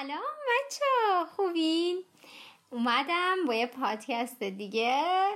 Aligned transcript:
سلام 0.00 0.20
بچه 0.48 1.30
خوبین؟ 1.36 2.04
اومدم 2.70 3.36
با 3.46 3.54
یه 3.54 3.66
پادکست 3.66 4.42
دیگه. 4.42 5.28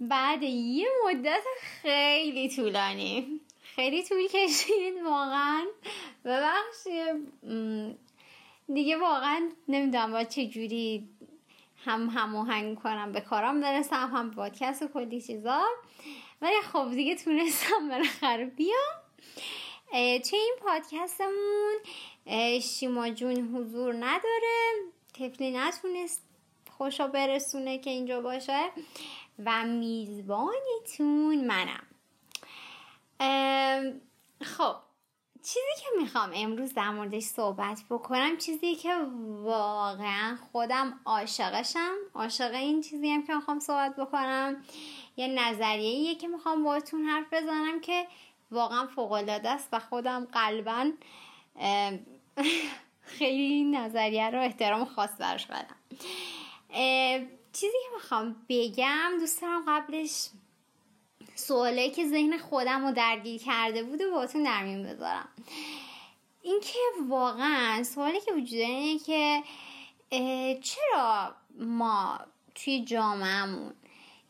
بعد 0.00 0.42
یه 0.42 0.88
مدت 1.06 1.42
خیلی 1.60 2.48
طولانی. 2.48 3.40
خیلی 3.62 4.02
طول 4.02 4.28
کشید 4.28 5.02
واقعا. 5.04 5.66
ببخشید. 6.24 7.28
دیگه 8.74 8.96
واقعا 8.96 9.50
نمی‌دونم 9.68 10.12
با 10.12 10.24
چه 10.24 10.46
جوری 10.46 11.08
هم 11.84 12.08
هماهنگ 12.08 12.78
کنم. 12.78 13.12
به 13.12 13.20
کارم 13.20 13.60
برسم 13.60 14.10
هم 14.14 14.30
پادکست 14.30 14.82
و 14.82 14.88
کلی 14.88 15.20
چیزا. 15.20 15.66
ولی 16.42 16.60
خب 16.72 16.90
دیگه 16.90 17.14
تونستم 17.16 17.88
بالاخره 17.88 18.44
بیام. 18.44 19.00
توی 19.92 20.38
این 20.38 20.56
پادکستمون 20.60 21.74
شیما 22.62 23.08
جون 23.08 23.56
حضور 23.56 23.94
نداره. 23.94 24.72
تفلی 25.14 25.50
نتونست 25.50 26.22
خوشا 26.70 27.06
برسونه 27.06 27.78
که 27.78 27.90
اینجا 27.90 28.20
باشه. 28.20 28.70
و 29.44 29.64
میزبانیتون 29.64 31.44
منم. 31.46 31.86
خب 34.42 34.76
چیزی 35.42 35.82
که 35.82 36.02
می‌خوام 36.02 36.30
امروز 36.34 36.74
در 36.74 36.90
موردش 36.90 37.22
صحبت 37.22 37.82
بکنم 37.90 38.36
چیزی 38.36 38.74
که 38.74 38.96
واقعا 39.42 40.38
خودم 40.52 41.00
عاشقشم. 41.04 41.94
عاشق 42.14 42.54
این 42.54 42.80
چیزی 42.80 43.10
هم 43.10 43.26
که 43.26 43.34
می‌خوام 43.34 43.58
صحبت 43.58 43.96
بکنم. 43.96 44.64
یه 45.16 45.28
نظریه 45.28 46.14
که 46.14 46.28
می‌خوام 46.28 46.64
باهاتون 46.64 47.04
حرف 47.04 47.32
بزنم 47.32 47.80
که 47.80 48.06
واقعا 48.50 48.86
فوق 48.86 49.12
است 49.44 49.68
و 49.72 49.78
خودم 49.78 50.28
قلبا 50.32 50.90
خیلی 53.18 53.64
نظریه 53.64 54.30
رو 54.30 54.40
احترام 54.40 54.84
خاص 54.84 55.10
برش 55.18 55.46
بدم 55.46 55.76
چیزی 57.52 57.76
که 57.82 57.94
می‌خوام 57.94 58.36
بگم 58.48 59.10
دوست 59.20 59.44
قبلش 59.68 60.28
سواله 61.34 61.90
که 61.90 62.08
ذهن 62.08 62.38
خودم 62.38 62.86
رو 62.86 62.92
درگیر 62.92 63.40
کرده 63.40 63.82
بود 63.82 64.00
و 64.00 64.10
باتون 64.10 64.42
در 64.42 64.64
میون 64.64 64.82
بذارم. 64.82 65.28
اینکه 66.42 66.78
واقعا 67.08 67.82
سوالی 67.82 68.20
که 68.20 68.32
وجود 68.32 68.60
اینه 68.60 68.98
که 68.98 69.42
چرا 70.62 71.34
ما 71.58 72.18
توی 72.54 72.84
جامعهمون 72.84 73.74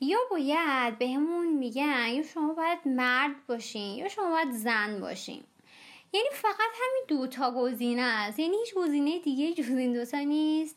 یا 0.00 0.18
باید 0.30 0.98
بهمون 0.98 1.48
میگن 1.52 2.08
یا 2.08 2.22
شما 2.22 2.54
باید 2.54 2.78
مرد 2.86 3.46
باشین 3.46 3.96
یا 3.96 4.08
شما 4.08 4.30
باید 4.30 4.50
زن 4.50 5.00
باشین؟ 5.00 5.44
یعنی 6.12 6.28
فقط 6.32 6.70
همین 6.74 7.02
دوتا 7.08 7.50
گزینه 7.50 8.02
است. 8.02 8.38
یعنی 8.38 8.56
هیچ 8.56 8.74
گزینه 8.74 9.18
دیگه 9.18 9.54
جز 9.54 9.70
این 9.70 9.92
دوتا 9.92 10.18
نیست. 10.18 10.76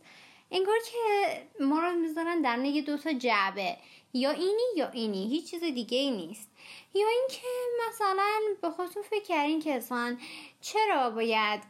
انگار 0.51 0.77
که 0.91 1.27
ما 1.59 1.79
رو 1.79 1.91
می‌ذارن 1.91 2.41
در 2.41 2.59
یه 2.59 2.81
دوتا 2.81 3.13
جعبه. 3.13 3.77
یا 4.13 4.31
اینی 4.31 4.63
یا 4.77 4.89
اینی. 4.89 5.27
هیچ 5.27 5.51
چیز 5.51 5.63
دیگه 5.63 5.97
ای 5.97 6.11
نیست. 6.11 6.49
یا 6.95 7.07
اینکه 7.07 7.47
مثلا 7.87 8.39
به 8.61 8.69
خودتون 8.69 9.03
فکر 9.03 9.23
کردین 9.23 9.59
که 9.59 9.73
اصلا 9.73 10.17
چرا 10.61 11.09
باید 11.09 11.61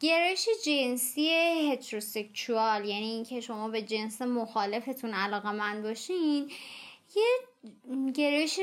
گرایش 0.00 0.48
جنسی 0.64 1.30
هتروسکچوال 1.72 2.84
یعنی 2.84 3.10
اینکه 3.10 3.40
شما 3.40 3.68
به 3.68 3.82
جنس 3.82 4.22
مخالفتون 4.22 5.14
علاقه 5.14 5.52
من 5.52 5.82
باشین 5.82 6.50
یه 7.16 7.24
گرایش 8.14 8.60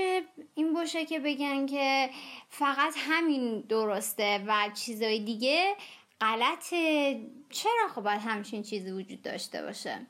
این 0.55 0.73
باشه 0.73 1.05
که 1.05 1.19
بگن 1.19 1.65
که 1.65 2.09
فقط 2.49 2.93
همین 2.97 3.61
درسته 3.61 4.43
و 4.47 4.69
چیزای 4.73 5.19
دیگه 5.19 5.75
غلطه. 6.21 7.21
چرا 7.49 7.87
خب 7.95 8.01
باید 8.01 8.21
همچین 8.21 8.63
چیزی 8.63 8.91
وجود 8.91 9.21
داشته 9.21 9.61
باشه؟ 9.61 10.05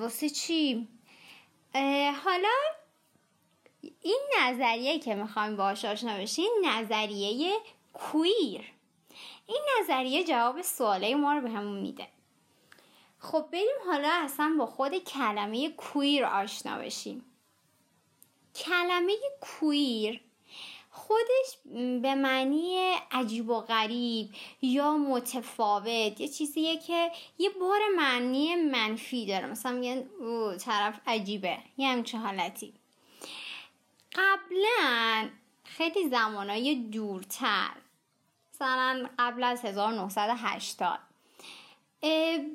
واسه 0.00 0.30
چی؟ 0.30 0.88
حالا 2.24 2.54
این 4.02 4.20
نظریه 4.40 4.98
که 4.98 5.14
می‌خوایم 5.14 5.56
باش 5.56 5.84
آشنا 5.84 6.18
بشین 6.18 6.50
نظریه 6.64 7.56
کویر 7.92 8.72
این 9.46 9.62
نظریه 9.80 10.24
جواب 10.24 10.62
سواله 10.62 11.14
ما 11.14 11.34
رو 11.34 11.40
به 11.40 11.50
همون 11.50 11.80
میده. 11.80 12.08
خب 13.18 13.48
بریم 13.52 13.76
حالا 13.86 14.10
اصلا 14.12 14.54
با 14.58 14.66
خود 14.66 14.98
کلمه 15.04 15.68
کویر 15.68 16.24
آشنا 16.24 16.78
بشیم. 16.78 17.24
کلمه 18.64 19.12
کویر 19.40 20.20
خودش 20.90 21.58
به 22.02 22.14
معنی 22.14 22.94
عجیب 23.10 23.50
و 23.50 23.60
غریب 23.60 24.30
یا 24.62 24.96
متفاوت 24.96 26.20
یه 26.20 26.28
چیزیه 26.28 26.78
که 26.78 27.10
یه 27.38 27.50
بار 27.50 27.80
معنی 27.96 28.54
منفی 28.54 29.26
داره. 29.26 29.46
مثلا 29.46 29.72
میگن 29.72 30.04
او 30.20 30.54
طرف 30.54 31.00
عجیبه. 31.06 31.58
یه 31.78 31.88
همچه 31.88 32.18
حالتی. 32.18 32.74
قبلا 34.12 35.28
خیلی 35.64 36.08
زمانهای 36.08 36.74
دورتر. 36.74 37.70
مثلا 38.54 39.08
قبل 39.18 39.44
از 39.44 39.64
1980 39.64 40.98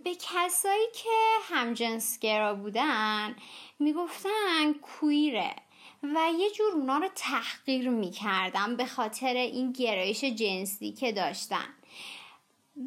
به 0.03 0.15
کسایی 0.19 0.87
که 0.93 1.09
همجنسگرا 1.43 2.55
بودن 2.55 3.35
می‌گفتن 3.79 4.73
کویره. 4.81 5.55
و 6.03 6.29
یه 6.39 6.51
جور 6.51 6.73
اونا 6.73 6.97
رو 6.97 7.07
تحقیر 7.15 7.89
می‌کردن 7.89 8.75
به 8.75 8.85
خاطر 8.85 9.33
این 9.33 9.71
گرایش 9.71 10.23
جنسی 10.23 10.91
که 10.91 11.11
داشتن. 11.11 11.73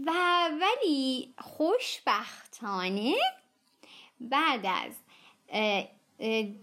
و 0.07 0.13
ولی 0.61 1.35
خوشبختانه 1.39 3.15
بعد 4.21 4.67
از 4.67 4.93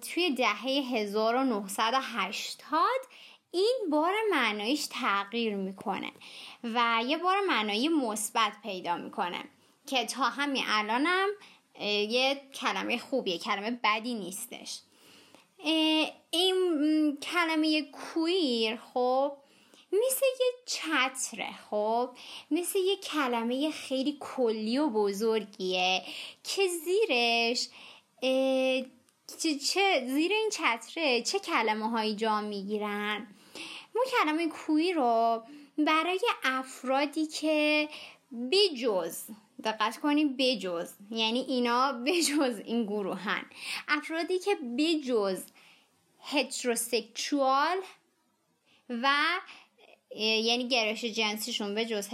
توی 0.01 0.35
دهه 0.37 0.67
1980 0.93 2.81
این 3.51 3.77
بار 3.91 4.13
معنایش 4.31 4.87
تغییر 4.89 5.55
می‌کنه 5.55 6.11
و 6.63 7.03
یه 7.07 7.17
بار 7.17 7.39
معنایی 7.47 7.89
مثبت 7.89 8.53
پیدا 8.63 8.97
می‌کنه 8.97 9.43
که 9.87 10.05
تا 10.05 10.23
همین 10.23 10.63
الانم 10.67 11.27
یه 11.79 12.41
کلمه 12.53 12.97
خوبیه 12.97 13.37
کلمه 13.37 13.79
بدی 13.83 14.13
نیستش. 14.13 14.79
این 16.31 17.17
کلمه 17.21 17.81
کویر 17.81 18.75
خب 18.75 19.31
مثل 19.91 20.25
یه 20.39 20.51
چتره 20.65 21.51
خب 21.69 22.09
مثل 22.51 22.79
یه 22.79 22.95
کلمه 22.95 23.71
خیلی 23.71 24.17
کلی 24.19 24.77
و 24.77 24.89
بزرگیه 24.89 26.01
که 26.43 26.67
زیرش 26.67 27.67
چه 29.71 30.05
زیر 30.07 30.31
این 30.31 30.49
چتره 30.51 31.21
چه 31.21 31.39
کلمه 31.39 31.89
هایی 31.89 32.15
جا 32.15 32.41
می‌گیرن؟ 32.41 33.27
ما 33.95 34.01
کلمه 34.11 34.47
کوی 34.47 34.93
رو 34.93 35.43
برای 35.77 36.19
افرادی 36.43 37.25
که 37.25 37.89
بجز 38.51 39.23
دقت 39.63 39.97
کنیم 39.97 40.35
بجز. 40.37 40.93
یعنی 41.11 41.39
اینا 41.39 41.91
بجز 42.05 42.61
این 42.65 42.83
گروهن. 42.83 43.45
افرادی 43.87 44.39
که 44.39 44.55
بجز 44.77 45.43
هتروسکچوال 46.21 47.77
و 48.89 49.13
یعنی 50.15 50.67
گرایش 50.67 51.05
جنسیشون 51.05 51.75
به 51.75 51.85
جز 51.85 52.07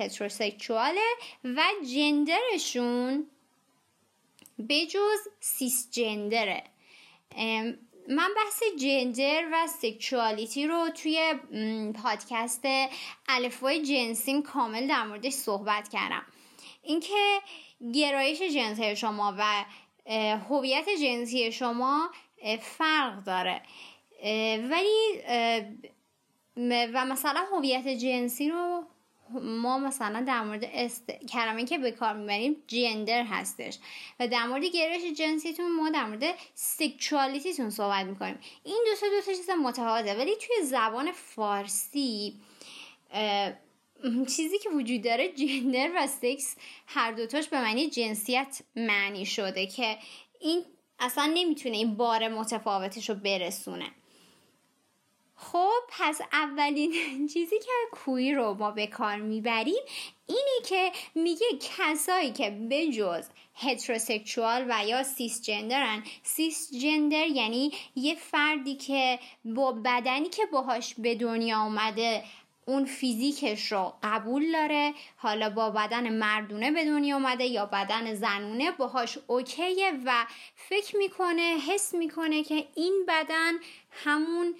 و 1.43 1.61
جندرشون 1.93 3.27
به 4.59 4.85
جز 4.85 5.19
سیس 5.39 5.87
جندره 5.91 6.63
من 8.09 8.29
بحث 8.35 8.63
جندر 8.79 9.47
و 9.53 9.67
سکشوالیتی 9.67 10.67
رو 10.67 10.89
توی 10.89 11.33
پادکست 12.03 12.65
الفوای 13.29 13.85
جنسیم 13.85 14.41
کامل 14.41 14.87
در 14.87 15.03
موردش 15.03 15.33
صحبت 15.33 15.89
کردم. 15.89 16.25
اینکه 16.87 17.39
گرایش 17.93 18.41
جنسی 18.41 18.95
شما 18.95 19.35
و 19.37 19.65
هویت 20.49 20.85
جنسی 21.01 21.51
شما 21.51 22.09
فرق 22.61 23.23
داره. 23.23 23.61
ولی 24.69 25.21
و 26.93 27.05
مثلا 27.05 27.45
هویت 27.53 27.87
جنسی 27.87 28.49
رو 28.49 28.83
ما 29.41 29.77
مثلا 29.77 30.23
در 30.27 30.41
مورد 30.41 30.63
است... 30.63 31.11
کلمه 31.11 31.65
که 31.65 31.77
به 31.77 31.91
کار 31.91 32.13
می‌بریم 32.13 32.63
gender 32.67 33.23
هستش. 33.23 33.77
و 34.19 34.27
در 34.27 34.45
مورد 34.45 34.63
گرایش 34.63 35.17
جنسیتون 35.19 35.71
ما 35.71 35.89
در 35.89 36.05
مورد 36.05 36.23
sexuality 36.53 37.40
تون 37.40 37.69
صحبت 37.69 38.05
می‌کنیم. 38.05 38.39
این 38.63 38.83
دو 38.85 38.95
تا 38.99 39.07
دو 39.07 39.21
تا 39.21 39.33
چیز 39.33 39.49
متفاوته. 39.49 40.13
ولی 40.13 40.35
توی 40.35 40.65
زبان 40.65 41.11
فارسی 41.11 42.33
چیزی 44.35 44.59
که 44.59 44.69
وجود 44.69 45.01
داره 45.01 45.29
gender 45.29 45.91
و 45.95 46.07
سکس 46.07 46.55
هر 46.87 47.11
دوتاش 47.11 47.47
به 47.47 47.61
معنی 47.61 47.89
جنسیت 47.89 48.61
معنی 48.75 49.25
شده 49.25 49.67
که 49.67 49.97
این 50.39 50.63
اصلا 50.99 51.31
نمی‌تونه 51.33 51.77
این 51.77 51.95
بار 51.95 52.27
متفاوتش 52.27 53.09
رو 53.09 53.15
برسونه. 53.15 53.91
خب 55.35 55.79
پس 55.89 56.21
اولین 56.31 56.93
چیزی 57.33 57.59
که 57.59 57.71
کوی 57.91 58.33
رو 58.33 58.53
ما 58.53 58.71
به 58.71 58.87
کار 58.87 59.15
می‌بریم 59.15 59.83
اینه 60.27 60.59
که 60.65 60.91
میگه 61.15 61.45
کسایی 61.59 62.31
که 62.31 62.49
به 62.49 62.87
جز 62.87 63.23
هتروسکشوال 63.55 64.65
و 64.69 64.85
یا 64.85 65.03
سیس 65.03 65.41
جندرن 65.41 66.03
سیس 66.23 66.71
جندر 66.81 67.27
یعنی 67.27 67.71
یه 67.95 68.15
فردی 68.15 68.75
که 68.75 69.19
با 69.45 69.71
بدنی 69.71 70.29
که 70.29 70.45
باهاش 70.45 70.95
به 70.97 71.15
دنیا 71.15 71.61
اومده 71.61 72.23
اون 72.67 72.85
فیزیکش 72.85 73.71
رو 73.71 73.93
قبول 74.03 74.51
داره. 74.51 74.93
حالا 75.17 75.49
با 75.49 75.69
بدن 75.69 76.17
مردونه 76.17 76.71
به 76.71 76.85
دنیا 76.85 77.15
اومده 77.15 77.45
یا 77.45 77.65
بدن 77.65 78.13
زنونه 78.13 78.71
باهاش 78.71 79.17
اوکیه 79.27 79.91
و 80.05 80.25
فکر 80.55 80.97
می‌کنه 80.97 81.57
حس 81.67 81.93
می‌کنه 81.93 82.43
که 82.43 82.67
این 82.75 83.05
بدن 83.07 83.53
همون 83.91 84.55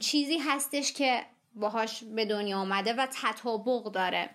چیزی 0.00 0.38
هستش 0.38 0.92
که 0.92 1.26
باهاش 1.54 2.04
به 2.04 2.24
دنیا 2.24 2.58
آمده 2.58 2.92
و 2.92 3.06
تطابق 3.22 3.92
داره. 3.92 4.30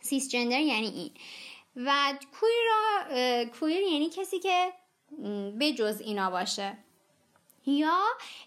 سیس 0.00 0.28
جندر 0.28 0.60
یعنی 0.60 0.86
این. 0.86 1.10
و 1.76 2.14
کویر 2.40 3.44
کویر 3.44 3.80
یعنی 3.80 4.10
کسی 4.10 4.38
که 4.38 4.72
به 5.58 5.72
جز 5.72 6.00
اینا 6.00 6.30
باشه. 6.30 6.78
یا 7.66 8.02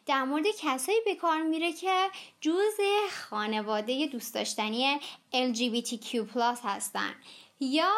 در 0.05 0.23
مورد 0.23 0.45
کسایی 0.59 0.97
به 1.05 1.15
کار 1.15 1.41
میره 1.41 1.73
که 1.73 2.09
جز 2.41 2.79
خانواده 3.29 4.07
دوست 4.07 4.35
داشتنی 4.35 4.99
LGBTQ+ 5.33 6.37
هستن. 6.63 7.15
یا 7.59 7.91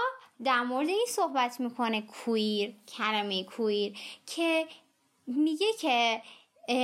در 0.43 0.61
مورد 0.61 0.87
این 0.87 1.05
صحبت 1.09 1.59
می‌کنه 1.59 2.01
کویر 2.01 2.73
کلمه 2.97 3.43
کویر 3.43 3.97
که 4.25 4.67
میگه 5.27 5.73
که 5.79 6.21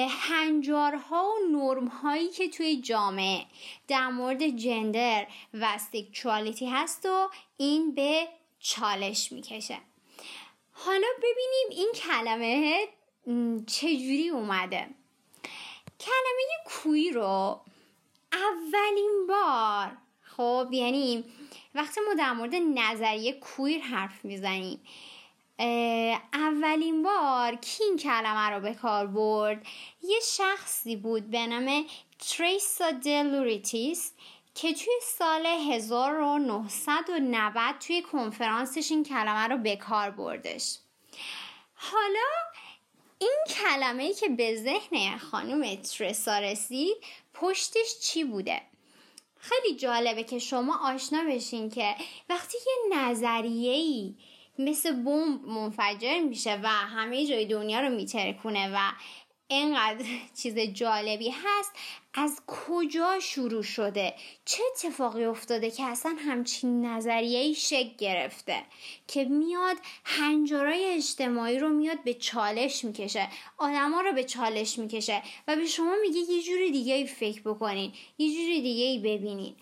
هنجارها 0.09 1.29
و 1.29 1.51
نرم 1.51 1.87
هایی 1.87 2.29
که 2.29 2.49
توی 2.49 2.81
جامعه 2.81 3.45
در 3.87 4.07
مورد 4.07 4.47
جندر 4.47 5.27
و 5.53 5.77
سکشوالیتی 5.77 6.65
هست 6.65 7.05
و 7.05 7.29
این 7.57 7.95
به 7.95 8.27
چالش 8.59 9.31
می‌کشه. 9.31 9.77
حالا 10.71 11.07
ببینیم 11.17 11.67
این 11.69 11.91
کلمه 11.95 12.87
چجوری 13.67 14.29
اومده؟ 14.29 14.87
کلمه 15.99 16.43
کوی 16.65 17.11
رو 17.11 17.61
اولین 18.33 19.27
بار 19.27 19.97
خب 20.21 20.67
یعنی 20.71 21.23
وقتی 21.75 22.01
ما 22.07 22.13
در 22.13 22.33
مورد 22.33 22.55
نظریه 22.55 23.33
کویر 23.33 23.81
حرف 23.81 24.25
می‌زنیم 24.25 24.79
اولین 26.33 27.03
بار 27.03 27.55
کی 27.55 27.83
این 27.83 27.97
کلمه 27.97 28.49
رو 28.49 28.59
به 28.59 28.73
کار 28.73 29.07
برد؟ 29.07 29.65
یه 30.01 30.19
شخصی 30.37 30.95
بود 30.95 31.29
به 31.29 31.47
نام 31.47 31.85
تریسا 32.19 32.91
دلوریتیس 32.91 34.11
که 34.55 34.73
توی 34.73 34.93
سال 35.01 35.45
1990 35.45 37.77
توی 37.79 38.01
کنفرانسش 38.01 38.91
این 38.91 39.03
کلمه 39.03 39.47
رو 39.47 39.57
به 39.57 39.75
کار 39.75 40.09
بردش. 40.09 40.77
حالا 41.75 42.29
این 43.23 43.43
کلمه 43.47 44.03
ای 44.03 44.13
که 44.13 44.29
به 44.29 44.55
ذهن 44.55 45.17
خانم 45.17 45.75
ترسا 45.75 46.39
رسید 46.39 46.97
پشتش 47.33 47.99
چی 48.01 48.23
بوده؟ 48.23 48.61
خیلی 49.37 49.75
جالبه 49.75 50.23
که 50.23 50.39
شما 50.39 50.79
آشنا 50.93 51.23
بشین 51.23 51.69
که 51.69 51.95
وقتی 52.29 52.57
یه 52.67 52.97
نظریه‌ای 52.97 54.15
مثل 54.59 54.91
بمب 54.91 55.45
منفجر 55.45 56.19
میشه 56.19 56.59
و 56.63 56.67
همه 56.67 57.25
جای 57.25 57.45
دنیا 57.45 57.79
رو 57.79 57.89
میترکونه 57.89 58.71
و 58.75 58.91
اینقدر 59.47 60.05
چیز 60.41 60.59
جالبی 60.59 61.29
هست 61.29 61.71
از 62.13 62.41
کجا 62.47 63.19
شروع 63.19 63.63
شده؟ 63.63 64.13
چه 64.45 64.63
اتفاقی 64.71 65.25
افتاده 65.25 65.71
که 65.71 65.83
اصلا 65.83 66.15
همچین 66.19 66.85
نظریه 66.85 67.53
شک 67.53 67.97
گرفته؟ 67.97 68.63
که 69.07 69.23
میاد 69.23 69.77
هنجارای 70.03 70.85
اجتماعی 70.85 71.59
رو 71.59 71.69
میاد 71.69 72.03
به 72.03 72.13
چالش 72.13 72.83
می‌کشه. 72.83 73.27
آدما 73.57 74.01
رو 74.01 74.11
به 74.11 74.23
چالش 74.23 74.79
می‌کشه 74.79 75.23
و 75.47 75.55
به 75.55 75.65
شما 75.65 75.95
میگه 76.01 76.19
یه 76.19 76.41
جوری 76.41 76.71
دیگه 76.71 76.93
ای 76.93 77.07
فکر 77.07 77.41
بکنین 77.41 77.93
یه 78.17 78.31
جوری 78.31 78.61
دیگه 78.61 78.83
ای 78.83 78.99
ببینین 78.99 79.55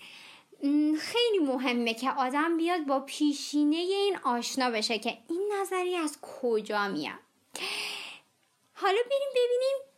خیلی 0.99 1.39
مهمه 1.39 1.93
که 1.93 2.11
آدم 2.11 2.57
بیاد 2.57 2.85
با 2.85 2.99
پیشینه 2.99 3.75
این 3.75 4.17
آشنا 4.23 4.71
بشه 4.71 4.99
که 4.99 5.17
این 5.29 5.51
نظریه 5.61 5.99
از 5.99 6.17
کجا 6.21 6.87
میاد. 6.87 7.19
حالا 8.73 8.97
بریم 9.09 9.29
ببینیم 9.31 9.90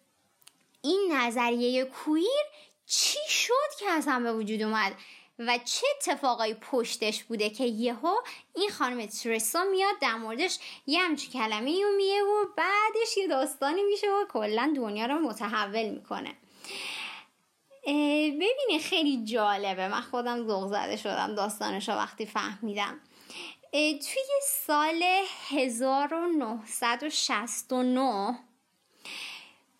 این 0.83 1.11
نظریه 1.11 1.85
کویر 1.85 2.43
چی 2.85 3.19
شد 3.29 3.75
که 3.79 3.85
اصلا 3.89 4.19
به 4.19 4.33
وجود 4.33 4.61
اومد؟ 4.61 4.93
و 5.39 5.59
چه 5.65 5.87
اتفاقایی 5.95 6.53
پشتش 6.53 7.23
بوده 7.23 7.49
که 7.49 7.65
یهو 7.65 8.15
این 8.55 8.69
خانم 8.69 9.05
ترسا 9.05 9.63
میاد 9.63 9.99
در 10.01 10.15
موردش 10.15 10.59
یه 10.85 10.99
همچی 10.99 11.29
کلمه 11.29 11.83
رو 11.83 11.91
میه 11.97 12.23
و 12.23 12.45
بعدش 12.57 13.17
یه 13.17 13.27
داستانی 13.27 13.83
میشه 13.83 14.11
و 14.11 14.25
کلا 14.25 14.73
دنیا 14.75 15.05
رو 15.05 15.19
متحول 15.19 15.89
می‌کنه. 15.89 16.37
ببینه 18.27 18.79
خیلی 18.81 19.25
جالبه. 19.25 19.87
من 19.87 20.01
خودم 20.01 20.47
ذوق 20.47 20.67
زده 20.67 20.97
شدم 20.97 21.35
داستانش 21.35 21.89
رو 21.89 21.95
وقتی 21.95 22.25
فهمیدم. 22.25 22.99
توی 23.71 24.23
سال 24.43 25.03
1969 25.49 28.39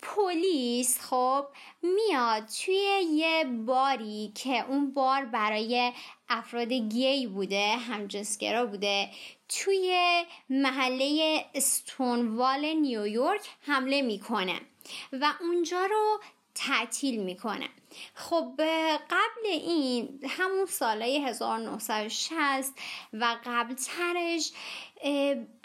پلیس 0.04 1.00
خب 1.00 1.46
میاد 1.82 2.46
توی 2.46 2.74
یه 3.10 3.44
باری 3.44 4.32
که 4.34 4.66
اون 4.68 4.94
بار 4.94 5.24
برای 5.24 5.92
افراد 6.28 6.72
گی 6.72 7.26
بوده 7.26 7.76
همجنسگرا 7.76 8.66
بوده 8.66 9.08
توی 9.48 10.24
محله 10.50 11.44
استونوال 11.54 12.64
نیویورک 12.64 13.48
حمله 13.60 14.02
می‌کنه 14.02 14.60
و 15.12 15.32
اونجا 15.40 15.86
رو 15.86 16.20
تعطیل 16.54 17.22
می‌کنه. 17.22 17.68
خب 18.14 18.52
قبل 19.10 19.46
این 19.46 20.20
همون 20.28 20.66
سالهای 20.66 21.24
1960 21.24 22.74
و 23.12 23.36
قبل 23.44 23.74
ترش 23.74 24.52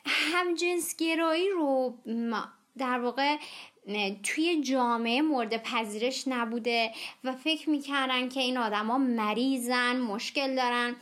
همجنسگرایی 0.05 1.49
رو 1.49 1.97
در 2.77 2.99
واقع 2.99 3.37
توی 4.23 4.61
جامعه 4.61 5.21
مورد 5.21 5.63
پذیرش 5.63 6.23
نبوده 6.27 6.91
و 7.23 7.35
فکر 7.35 7.69
می‌کردن 7.69 8.29
که 8.29 8.39
این 8.39 8.57
آدما 8.57 8.97
مریضن 8.97 9.97
مشکل 9.97 10.55
دارن 10.55 10.95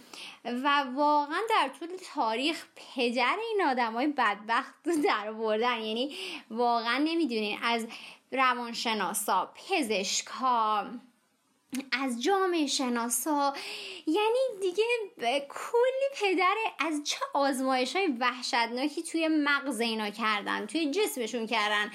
و 0.46 0.86
واقعا 0.96 1.41
در 1.50 1.70
طول 1.79 1.89
تاریخ 2.15 2.65
پدر 2.75 3.38
این 3.51 3.67
آدمای 3.67 4.08
بدبخت 4.08 4.75
در 5.08 5.32
بردن 5.32 5.79
یعنی 5.79 6.15
واقعا 6.50 6.98
نمی‌دونین 6.98 7.58
از 7.63 7.88
روانشناسا 8.32 9.53
پزشکا 9.56 10.86
از 11.91 12.24
جامعه 12.24 12.67
شناسا. 12.67 13.53
یعنی 14.08 14.62
دیگه 14.62 14.84
کلی 15.50 16.10
پدر 16.22 16.56
از 16.79 17.01
چه 17.03 17.20
آزمایش 17.34 17.96
های 17.96 18.08
وحشتناکی 18.08 19.03
توی 19.03 19.27
مغز 19.27 19.79
اینا 19.79 20.10
کردن 20.10 20.65
توی 20.65 20.91
جسمشون 20.91 21.48
کردن. 21.48 21.91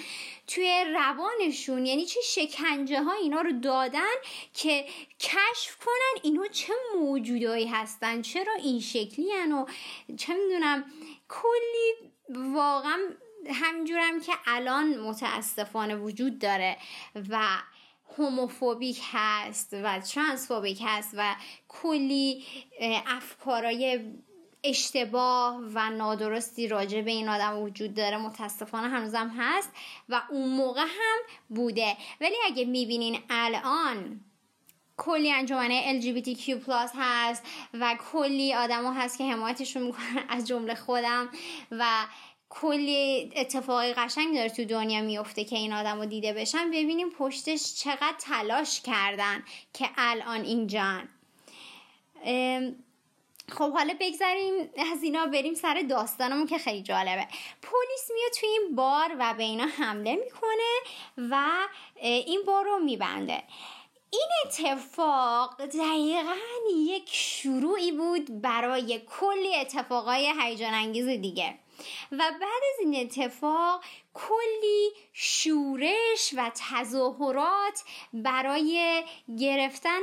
توی 0.55 0.85
روانشون 0.95 1.87
یعنی 1.87 2.07
چه 2.07 2.21
شکنجه 2.21 3.03
ها 3.03 3.13
اینا 3.13 3.41
رو 3.41 3.53
دادن 3.53 4.15
که 4.55 4.85
کشف 5.21 5.77
کنن 5.85 6.21
اینا 6.23 6.47
چه 6.47 6.73
موجودایی 6.95 7.67
هستن 7.67 8.23
چرا 8.23 8.55
این 8.55 8.81
شکلی 8.81 9.31
هن 9.31 9.53
و 9.53 9.67
چه 10.17 10.35
می‌دونم. 10.35 10.85
کلی 11.29 12.13
واقعا 12.29 12.99
همینجورم 13.51 14.21
که 14.21 14.33
الان 14.47 15.01
متاسفانه 15.01 15.97
وجود 15.97 16.39
داره 16.39 16.77
و 17.31 17.59
هوموفوبیک 18.19 19.01
هست 19.13 19.75
و 19.83 20.01
ترانسفوبیک 20.01 20.83
هست 20.85 21.15
و 21.17 21.35
کلی 21.69 22.45
افکارای 23.07 24.01
اشتباه 24.65 25.61
و 25.75 25.91
نادرستی 25.91 26.69
راجع 26.69 27.01
به 27.01 27.11
این 27.11 27.29
آدم 27.29 27.63
وجود 27.63 27.95
داره 27.95 28.17
متاسفانه 28.17 28.89
هنوزم 28.89 29.35
هست 29.39 29.73
و 30.09 30.23
اون 30.31 30.49
موقع 30.49 30.81
هم 30.81 31.19
بوده. 31.49 31.97
ولی 32.21 32.35
اگه 32.47 32.65
می‌بینین 32.65 33.19
الان 33.31 34.21
کلی 34.97 35.33
انجمنه 35.33 36.01
LGBTQ+ 36.01 36.51
هست 36.95 37.43
و 37.75 37.97
کلی 38.13 38.55
آدم 38.55 38.95
هست 38.95 39.19
که 39.19 39.25
حمایتشون 39.25 39.83
می‌کنن 39.83 40.25
از 40.29 40.49
جمله 40.49 40.75
خودم 40.75 41.29
و 41.71 42.07
کلی 42.49 43.33
اتفاقی 43.37 43.93
قشنگ 43.93 44.35
داره 44.35 44.49
تو 44.49 44.65
دنیا 44.65 45.03
میفته 45.03 45.45
که 45.45 45.57
این 45.57 45.73
آدم 45.73 45.99
رو 45.99 46.07
دیده 46.07 46.33
بشن 46.33 46.71
ببینیم 46.71 47.11
پشتش 47.11 47.75
چقدر 47.75 48.15
تلاش 48.19 48.81
کردن 48.81 49.45
که 49.73 49.89
الان 49.97 50.45
اینجان. 50.45 51.09
خب 53.49 53.73
حالا 53.73 53.95
بگذاریم 54.01 54.71
از 54.93 55.03
اینا 55.03 55.27
بریم 55.27 55.55
سر 55.55 55.85
داستانمون 55.91 56.47
که 56.47 56.59
خیلی 56.59 56.83
جالبه. 56.83 57.27
پلیس 57.63 58.11
میاد 58.15 58.33
توی 58.41 58.49
این 58.49 58.77
بار 58.77 59.17
و 59.19 59.35
به 59.35 59.43
اینا 59.43 59.67
حمله 59.67 60.17
می‌کنه 60.17 60.73
و 61.31 61.51
این 62.01 62.43
بار 62.47 62.65
رو 62.65 62.79
میبنده. 62.79 63.43
این 64.11 64.29
اتفاق 64.45 65.67
دقیقا 65.67 66.35
یک 66.87 67.09
شروعی 67.13 67.93
بود 67.93 68.43
برای 68.43 69.01
کلی 69.21 69.57
اتفاقای 69.57 70.33
هیجان 70.41 70.75
انگیز 70.75 71.07
دیگه. 71.07 71.59
و 72.13 72.19
بعد 72.19 72.43
از 72.43 72.81
این 72.81 72.97
اتفاق 72.97 73.85
کلی 74.15 74.91
شورش 75.13 76.35
و 76.37 76.51
تظاهرات 76.55 77.83
برای 78.13 79.03
گرفتن 79.39 80.03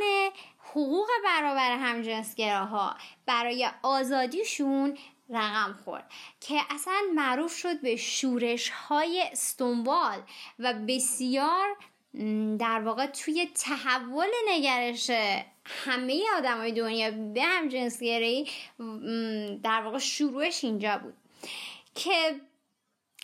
حقوق 0.72 1.08
برابر 1.24 1.72
همجنسگراها 1.72 2.96
برای 3.26 3.70
آزادیشون 3.84 4.98
رقم 5.30 5.80
خورد 5.86 6.12
که 6.42 6.60
اصلا 6.70 7.02
معروف 7.16 7.58
شد 7.58 7.82
به 7.82 7.96
شورش 7.96 8.70
های 8.70 9.24
استنبال 9.32 10.22
و 10.60 10.74
بسیار 10.88 11.78
در 12.60 12.82
واقع 12.86 13.06
توی 13.06 13.50
تحول 13.56 14.28
نگرش 14.50 15.10
همه 15.66 16.24
آدمای 16.38 16.72
دنیا 16.72 17.12
به 17.12 17.42
همجنسگرایی 17.44 18.50
در 19.64 19.82
واقع 19.82 19.98
شروعش 19.98 20.64
اینجا 20.64 20.98
بود 20.98 21.14
که 21.96 22.42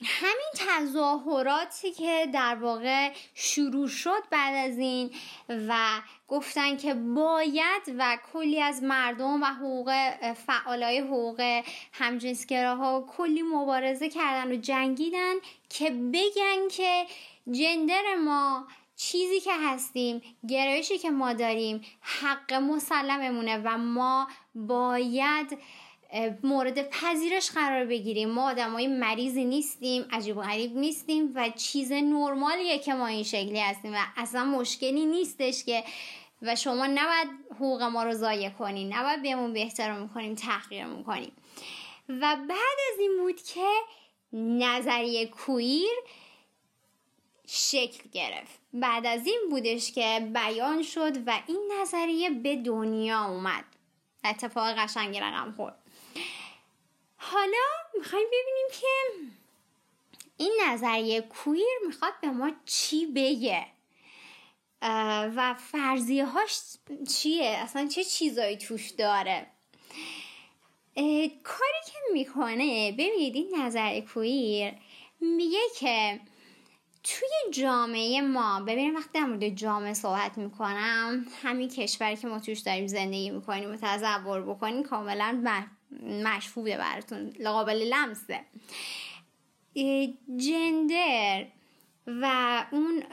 همین 0.04 0.52
تظاهراتی 0.56 1.92
که 1.92 2.28
در 2.34 2.56
واقع 2.56 3.12
شروع 3.34 3.88
شد 3.88 4.24
بعد 4.32 4.72
از 4.72 4.78
این 4.78 5.12
و 5.50 6.02
گفتن 6.27 6.77
که 6.77 6.94
باید 6.94 7.96
و 7.98 8.17
کلی 8.34 8.62
از 8.62 8.84
مردم 8.84 9.41
و 9.41 9.46
حقوق 9.46 9.94
فعالای 10.34 11.00
حقوق 11.00 11.62
همجنسگراها 11.94 13.05
کلی 13.17 13.41
مبارزه 13.41 14.10
کردن 14.10 14.51
و 14.51 14.55
جنگیدن 14.55 15.34
که 15.70 15.89
بگن 15.89 16.67
که 16.72 17.05
جندر 17.51 18.15
ما 18.25 18.67
چیزی 18.96 19.39
که 19.39 19.51
هستیم 19.53 20.22
گرایشی 20.48 20.98
که 20.98 21.10
ما 21.10 21.34
داریم 21.34 21.82
حق 22.01 22.53
مسلممونه 22.53 23.58
و 23.58 23.77
ما 23.77 24.27
باید 24.55 25.58
مورد 26.44 26.90
پذیرش 26.90 27.52
قرار 27.52 27.86
بگیریم. 27.86 28.30
ما 28.30 28.54
های 28.54 28.88
مریضی 28.88 29.46
نیستیم 29.46 30.06
عجیب 30.12 30.38
و 30.38 30.42
غریب 30.42 30.78
نیستیم 30.78 31.32
و 31.36 31.50
چیز 31.50 31.92
نرمالیه 31.92 32.80
که 32.80 32.94
ما 32.94 33.08
این 33.08 33.24
شکلی 33.24 33.60
هستیم 33.60 33.94
و 33.94 33.98
اصلا 34.18 34.46
مشکلی 34.46 35.06
نیستش 35.06 35.64
که 35.64 35.84
و 36.42 36.56
شما 36.56 36.88
نباید 36.88 37.28
حقوق 37.56 37.82
ما 37.82 38.04
رو 38.04 38.14
ضایع 38.14 38.50
کنین 38.50 38.94
نباید 38.94 39.22
بهمون 39.22 39.54
به 39.54 39.62
احترام 39.62 40.10
کنیم 40.10 40.36
تحقیرمون 40.36 41.04
کنیم 41.04 41.32
و 42.10 42.38
بعد 42.50 42.78
از 42.94 43.00
این 43.00 43.18
بود 43.18 43.42
که 43.42 43.68
نظریه 44.34 45.26
کویر 45.26 45.92
شکل 47.48 48.10
گرفت. 48.10 48.60
بعد 48.74 49.06
از 49.06 49.28
این 49.28 49.42
بودش 49.50 49.92
که 49.92 50.32
بیان 50.34 50.84
شد 50.84 51.28
و 51.28 51.40
این 51.48 51.72
نظریه 51.82 52.30
به 52.30 52.56
دنیا 52.56 53.26
اومد. 53.26 53.64
اتفاق 54.26 54.76
قشنگی 54.78 55.20
رقم 55.20 55.52
خورد. 55.52 55.85
حالا 57.32 57.65
می‌خوایم 57.98 58.27
ببینیم 58.27 58.67
که 58.72 58.88
این 60.38 60.62
نظریه 60.67 61.22
کویر 61.22 61.79
می‌خواد 61.88 62.13
به 62.22 62.27
ما 62.27 62.51
چی 62.65 63.05
بگه. 63.05 63.65
و 65.36 65.53
فرضیه 65.53 66.25
هاش 66.25 66.60
چیه؟ 67.15 67.46
اصلا 67.46 67.88
چه 67.88 68.03
چیزایی 68.03 68.58
توش 68.58 68.89
داره؟ 68.89 69.48
کاری 71.44 71.82
که 71.86 71.98
می‌کنه 72.13 72.91
ببینید 72.91 73.36
این 73.36 73.55
نظریه 73.55 74.01
کویر 74.01 74.74
میگه 75.20 75.62
که 75.79 76.20
توی 77.03 77.53
جامعه 77.53 78.22
ما 78.22 78.60
ببینیم 78.60 78.96
وقتی 78.96 79.10
در 79.13 79.25
مورد 79.25 79.50
جامعه 79.50 79.94
صحبت 79.94 80.38
می‌کنم 80.38 81.25
همین 81.44 81.70
کشوری 81.70 82.15
که 82.15 82.27
ما 82.27 82.39
توش 82.39 82.60
داریم 82.60 82.88
زندگی 82.88 83.29
می‌کنیم 83.29 83.72
و 83.72 83.77
تصور 83.82 84.41
بکنیم 84.41 84.84
کاملا 84.84 85.41
مشفوبه 86.04 86.78
براتون 86.78 87.34
قابل 87.44 87.94
لمسه. 87.94 88.40
جندر 90.38 91.46
و 92.08 92.66
اون 92.72 93.04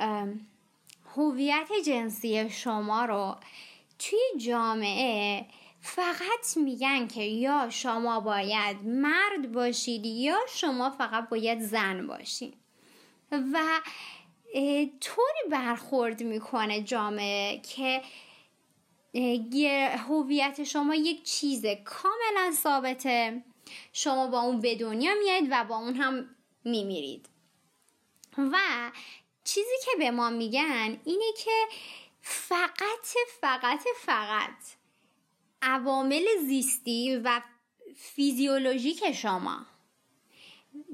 هویت 1.16 1.68
جنسی 1.86 2.50
شما 2.50 3.04
رو 3.04 3.36
توی 3.98 4.40
جامعه 4.40 5.46
فقط 5.80 6.56
میگن 6.56 7.08
که 7.08 7.22
یا 7.22 7.70
شما 7.70 8.20
باید 8.20 8.76
مرد 8.84 9.52
باشید 9.52 10.06
یا 10.06 10.38
شما 10.54 10.90
فقط 10.90 11.28
باید 11.28 11.60
زن 11.60 12.06
باشید. 12.06 12.54
و 13.32 13.80
طوری 15.00 15.50
برخورد 15.50 16.22
می‌کنه 16.22 16.82
جامعه 16.82 17.60
که 17.60 18.02
هویت 19.14 20.64
شما 20.64 20.94
یک 20.94 21.22
چیز 21.22 21.66
کاملا 21.66 22.52
ثابته. 22.52 23.42
شما 23.92 24.26
با 24.26 24.40
اون 24.40 24.60
به 24.60 24.74
دنیا 24.74 25.14
میاد 25.14 25.44
و 25.50 25.64
با 25.64 25.76
اون 25.76 25.94
هم 25.94 26.36
میمیرید. 26.64 27.28
و 28.38 28.58
چیزی 29.44 29.76
که 29.84 29.90
به 29.98 30.10
ما 30.10 30.30
میگن 30.30 31.00
اینه 31.04 31.32
که 31.44 31.66
فقط 32.22 33.06
فقط 33.40 33.82
فقط 33.96 34.56
عوامل 35.62 36.24
زیستی 36.46 37.16
و 37.16 37.40
فیزیولوژیک 37.96 39.12
شما 39.12 39.66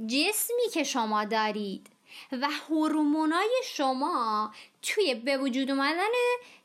جسمی 0.06 0.70
که 0.72 0.84
شما 0.84 1.24
دارید 1.24 1.86
و 2.32 2.48
هورمونای 2.68 3.50
شما 3.64 4.52
توی 4.82 5.14
به 5.14 5.38
وجود 5.38 5.70
اومدن 5.70 6.08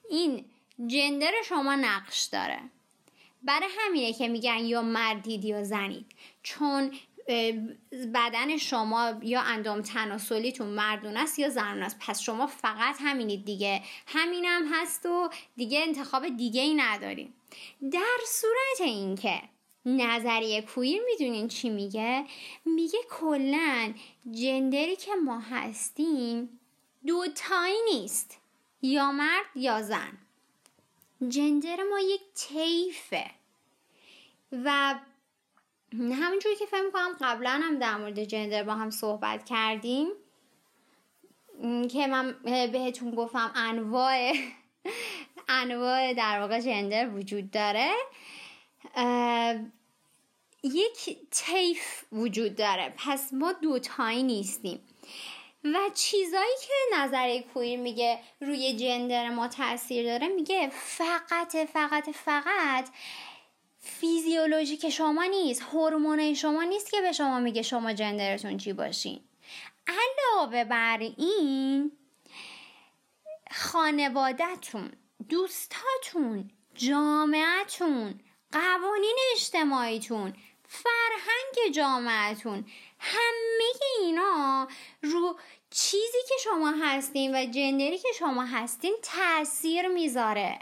این 0.10 0.46
جندر 0.88 1.32
شما 1.46 1.76
نقش 1.76 2.24
داره. 2.24 2.60
برای 3.44 3.70
همینه 3.80 4.14
که 4.14 4.28
میگن 4.28 4.58
یا 4.58 4.82
مردید 4.82 5.46
یا 5.46 5.64
زنید. 5.64 6.06
چون 6.44 6.92
بدن 8.14 8.58
شما 8.58 9.14
یا 9.22 9.42
اندام 9.42 9.82
تناسلیتون 9.82 10.68
مردون 10.68 11.18
است 11.18 11.40
یا 11.40 11.50
زنون 11.50 11.84
است. 11.84 12.00
پس 12.00 12.22
شما 12.22 12.48
فقط 12.48 12.96
همینید 13.00 13.46
دیگه. 13.46 13.82
همینم 14.08 14.74
هست 14.74 15.06
و 15.06 15.30
دیگه 15.56 15.80
انتخاب 15.80 16.38
دیگه 16.38 16.62
ای 16.62 16.74
نداریم. 16.74 17.34
در 17.92 18.20
صورت 18.28 18.82
اینکه 18.82 19.42
نظریه 19.86 20.62
کویر 20.62 21.02
می‌دونین 21.12 21.48
چی 21.48 21.70
میگه؟ 21.70 22.26
میگه 22.66 23.00
کلا 23.10 23.94
جندری 24.32 24.96
که 24.96 25.12
ما 25.16 25.40
هستیم 25.40 26.60
دوتایی 27.06 27.78
نیست. 27.94 28.40
یا 28.82 29.12
مرد 29.12 29.46
یا 29.56 29.82
زن. 29.82 30.18
جندر 31.30 31.78
ما 31.92 32.00
یک 32.00 32.22
طیفه. 32.36 33.32
و 34.52 34.96
همینجوری 35.94 36.56
که 36.60 36.66
فهم 36.66 36.92
کنم 36.94 37.18
قبلا 37.22 37.62
هم 37.64 37.80
در 37.80 37.98
مورد 37.98 38.24
جندر 38.24 38.64
با 38.64 38.74
هم 38.74 38.90
صحبت 38.90 39.46
کردیم 39.46 40.08
که 41.92 42.08
من 42.08 42.36
بهتون 42.72 43.16
گفتم 43.16 43.52
انواع 43.56 44.34
انواع 45.50 46.14
در 46.14 46.40
واقع 46.40 46.60
جندر 46.60 47.10
وجود 47.10 47.52
داره 47.52 47.92
یک 50.64 51.18
طیف 51.32 52.04
وجود 52.12 52.56
داره. 52.56 52.94
پس 52.98 53.34
ما 53.34 53.54
دوتایی 53.54 54.24
نیستیم. 54.24 54.80
و 55.64 55.78
چیزایی 55.94 56.56
که 56.62 56.98
نظر 56.98 57.40
کویر 57.54 57.80
میگه 57.80 58.20
روی 58.42 58.76
جندر 58.76 59.30
ما 59.30 59.48
تاثیر 59.48 60.06
داره 60.06 60.28
میگه 60.28 60.70
فقط 60.74 61.58
فقط 61.58 62.10
فقط 62.10 62.90
فیزیولوژیک 63.80 64.90
شما 64.90 65.24
نیست 65.24 65.62
هورمون 65.62 66.34
شما 66.34 66.64
نیست 66.64 66.92
که 66.92 67.02
به 67.02 67.12
شما 67.12 67.40
میگه 67.40 67.62
شما 67.62 67.94
جندرتون 67.94 68.58
چی 68.58 68.74
باشین. 68.74 69.20
علاوه 69.88 70.64
بر 70.64 70.98
این 71.00 71.92
خانوادهتون 73.52 74.92
دوستاتون 75.30 76.52
جامعتون 76.76 78.20
قوانین 78.52 79.18
اجتماعیتون 79.36 80.34
فرهنگ 80.68 81.74
جامعتون 81.76 82.66
همه 83.04 83.72
اینا 84.00 84.68
رو 85.02 85.38
چیزی 85.70 86.18
که 86.30 86.36
شما 86.44 86.74
هستین 86.82 87.36
و 87.36 87.46
جندری 87.46 87.98
که 87.98 88.10
شما 88.20 88.44
هستین 88.44 88.96
تاثیر 89.02 89.88
می‌ذاره. 89.88 90.60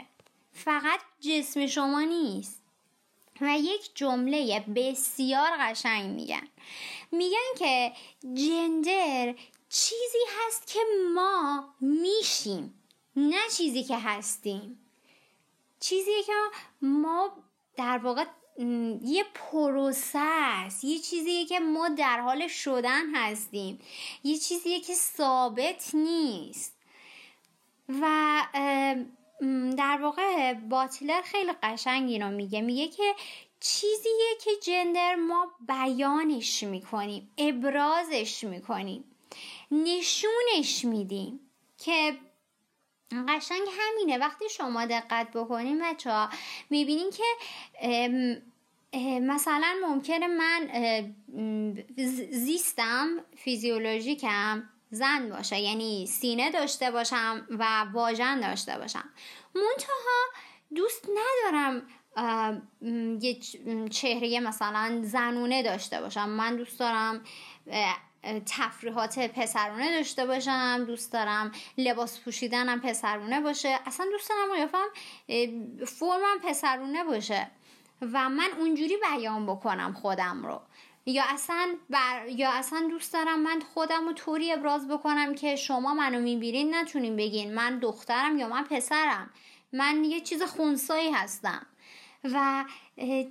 فقط 0.52 1.00
جسم 1.20 1.66
شما 1.66 2.00
نیست. 2.00 2.62
و 3.40 3.58
یک 3.58 3.90
جمله 3.94 4.60
بسیار 4.60 5.50
قشنگ 5.60 6.10
میگن. 6.14 6.48
میگن 7.12 7.54
که 7.58 7.92
جندر 8.34 9.34
چیزی 9.68 10.18
هست 10.38 10.66
که 10.66 10.80
ما 11.14 11.74
میشیم 11.80 12.82
نه 13.16 13.40
چیزی 13.56 13.84
که 13.84 13.98
هستیم. 13.98 14.78
چیزی 15.80 16.22
که 16.22 16.32
ما 16.82 17.30
در 17.76 17.98
واقع 17.98 18.24
یه 19.02 19.24
پروسس 19.34 20.84
یه 20.84 20.98
چیزیه 20.98 21.46
که 21.46 21.60
ما 21.60 21.88
در 21.88 22.20
حال 22.20 22.48
شدن 22.48 23.14
هستیم. 23.14 23.78
یه 24.24 24.38
چیزیه 24.38 24.80
که 24.80 24.94
ثابت 24.94 25.94
نیست. 25.94 26.76
و 27.88 28.42
در 29.76 29.98
واقع 30.02 30.54
باتلر 30.54 31.22
خیلی 31.22 31.52
قشنگ 31.62 32.10
اینو 32.10 32.30
میگه. 32.30 32.60
میگه 32.60 32.88
که 32.88 33.14
چیزیه 33.60 34.36
که 34.44 34.50
جندر 34.62 35.14
ما 35.14 35.46
بیانش 35.68 36.62
می‌کنیم 36.62 37.30
ابرازش 37.38 38.44
می‌کنیم 38.44 39.04
نشونش 39.70 40.84
میدیم 40.84 41.40
که 41.78 42.18
قشنگ 43.28 43.62
همینه. 43.78 44.18
وقتی 44.18 44.48
شما 44.48 44.86
دقت 44.86 45.30
بکنیم 45.34 45.78
بچه 45.82 46.10
ها 46.10 46.28
می‌بینین 46.70 47.10
که 47.10 48.42
مثلا 49.20 49.74
ممکنه 49.82 50.26
من 50.26 50.68
زیستم 52.30 53.08
فیزیولوژیکم 53.36 54.68
زن 54.90 55.28
باشه 55.28 55.58
یعنی 55.58 56.06
سینه 56.06 56.50
داشته 56.50 56.90
باشم 56.90 57.46
و 57.50 57.84
واژن 57.92 58.40
داشته 58.40 58.78
باشم. 58.78 59.08
منتها 59.54 60.42
دوست 60.74 61.08
ندارم 61.08 61.88
یه 63.20 63.38
چهره 63.90 64.40
مثلا 64.40 65.00
زنونه 65.04 65.62
داشته 65.62 66.00
باشم. 66.00 66.28
من 66.28 66.56
دوست 66.56 66.78
دارم 66.78 67.24
تفریحات 68.46 69.18
پسرونه 69.18 69.96
داشته 69.96 70.26
باشم 70.26 70.84
دوست 70.86 71.12
دارم 71.12 71.52
لباس 71.78 72.20
پوشیدنم 72.20 72.80
پسرونه 72.80 73.40
باشه. 73.40 73.78
اصلا 73.86 74.06
دوست 74.12 74.30
دارم 74.30 74.54
قیافم 74.54 74.88
فرمم 75.86 76.38
پسرونه 76.44 77.04
باشه 77.04 77.50
و 78.12 78.28
من 78.28 78.48
اونجوری 78.58 78.96
بیان 78.96 79.46
بکنم 79.46 79.92
خودم 79.92 80.46
رو. 80.46 80.60
یا 81.06 81.24
اصلا 81.28 81.74
بر... 81.90 82.28
یا 82.28 82.50
اصلا 82.50 82.88
دوست 82.90 83.12
دارم 83.12 83.40
من 83.40 83.60
خودم 83.74 84.06
رو 84.06 84.12
طوری 84.12 84.52
ابراز 84.52 84.88
بکنم 84.88 85.34
که 85.34 85.56
شما 85.56 85.94
منو 85.94 86.20
می‌بینین 86.20 86.74
نتونین 86.74 87.16
بگین 87.16 87.54
من 87.54 87.78
دخترم 87.78 88.38
یا 88.38 88.48
من 88.48 88.64
پسرم. 88.64 89.30
من 89.72 90.04
یه 90.04 90.20
چیز 90.20 90.42
خونسایی 90.42 91.10
هستم. 91.10 91.66
و 92.24 92.64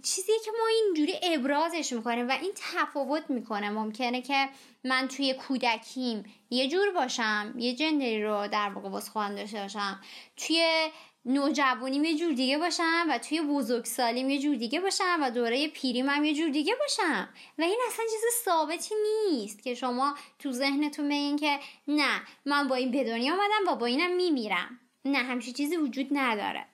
چیزی 0.03 0.31
که 0.45 0.51
ما 0.51 0.67
اینجوری 0.67 1.19
ابرازش 1.23 1.93
می‌کنیم 1.93 2.27
و 2.27 2.31
این 2.31 2.51
تفاوت 2.55 3.29
می‌کنه 3.29 3.69
ممکنه 3.69 4.21
که 4.21 4.49
من 4.83 5.07
توی 5.07 5.33
کودکیم. 5.33 6.23
یه 6.49 6.67
جور 6.67 6.91
باشم 6.91 7.53
یه 7.57 7.75
جندری 7.75 8.23
رو 8.23 8.47
در 8.47 8.69
واقع 8.69 8.99
خواهن 8.99 9.35
داشته 9.35 9.61
باشم. 9.61 10.01
توی 10.37 10.89
نوجوانیم 11.25 12.03
یه 12.03 12.17
جور 12.17 12.33
دیگه 12.33 12.57
باشم 12.57 13.05
و 13.09 13.17
توی 13.17 13.41
بزرگسالیم 13.41 14.29
یه 14.29 14.39
جور 14.39 14.55
دیگه 14.55 14.79
باشم 14.79 15.19
و 15.21 15.31
دوره 15.31 15.67
پیریم 15.67 16.09
هم 16.09 16.23
یه 16.23 16.33
جور 16.33 16.49
دیگه 16.49 16.75
باشم. 16.75 17.29
و 17.57 17.61
این 17.61 17.79
اصلا 17.87 18.05
چیز 18.05 18.45
ثابتی 18.45 18.95
نیست 19.29 19.63
که 19.63 19.75
شما 19.75 20.15
تو 20.39 20.51
ذهنتون 20.51 21.09
بگین 21.09 21.35
که 21.37 21.59
نه 21.87 22.21
من 22.45 22.67
با 22.67 22.75
این 22.75 22.91
به 22.91 23.03
دنیا 23.03 23.33
آمدم 23.33 23.73
و 23.73 23.75
با 23.75 23.85
اینم 23.85 24.15
میمیرم. 24.15 24.79
نه 25.05 25.17
همچین 25.17 25.53
چیزی 25.53 25.77
وجود 25.77 26.07
نداره. 26.11 26.65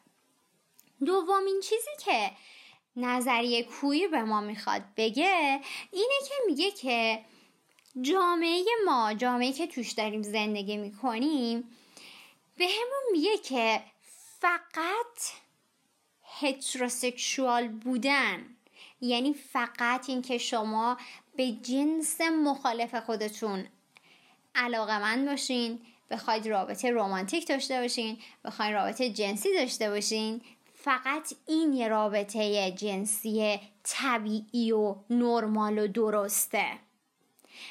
دومین 1.06 1.60
چیزی 1.64 1.92
که 2.06 2.32
نظریه 2.96 3.64
کویر 3.64 4.08
به 4.08 4.24
ما 4.24 4.42
می‌خواد 4.42 4.82
بگه 4.98 5.60
اینه 5.92 6.16
که 6.28 6.34
میگه 6.48 6.72
که 6.72 7.20
جامعه 8.02 8.64
ما 8.86 9.14
جامعه 9.14 9.54
که 9.54 9.68
توش 9.68 9.92
داریم 9.92 10.22
زندگی 10.22 10.78
می‌کنیم 10.78 11.64
به 12.58 12.66
همون 12.66 13.12
میگه 13.12 13.38
که 13.38 13.82
فقط 14.40 15.20
هتروسکشوال 16.40 17.68
بودن. 17.68 18.46
یعنی 19.02 19.34
فقط 19.34 20.10
اینکه 20.10 20.38
شما 20.38 20.98
به 21.36 21.52
جنس 21.52 22.22
مخالف 22.22 22.96
خودتون 22.96 23.68
علاقه 24.56 25.00
من 25.00 25.26
باشین 25.26 25.80
بخواید 26.10 26.48
رابطه 26.48 26.92
رومانتیک 26.92 27.48
داشته 27.48 27.82
باشین 27.82 28.18
بخواید 28.46 28.74
رابطه 28.74 29.10
جنسی 29.10 29.54
داشته 29.54 29.90
باشین 29.90 30.42
فقط 30.76 31.34
این 31.48 31.74
یه 31.74 31.88
رابطه 31.88 32.72
جنسی 32.72 33.60
طبیعی 33.84 34.72
و 34.72 34.96
نرمال 35.10 35.80
و 35.80 35.88
درسته. 35.88 36.87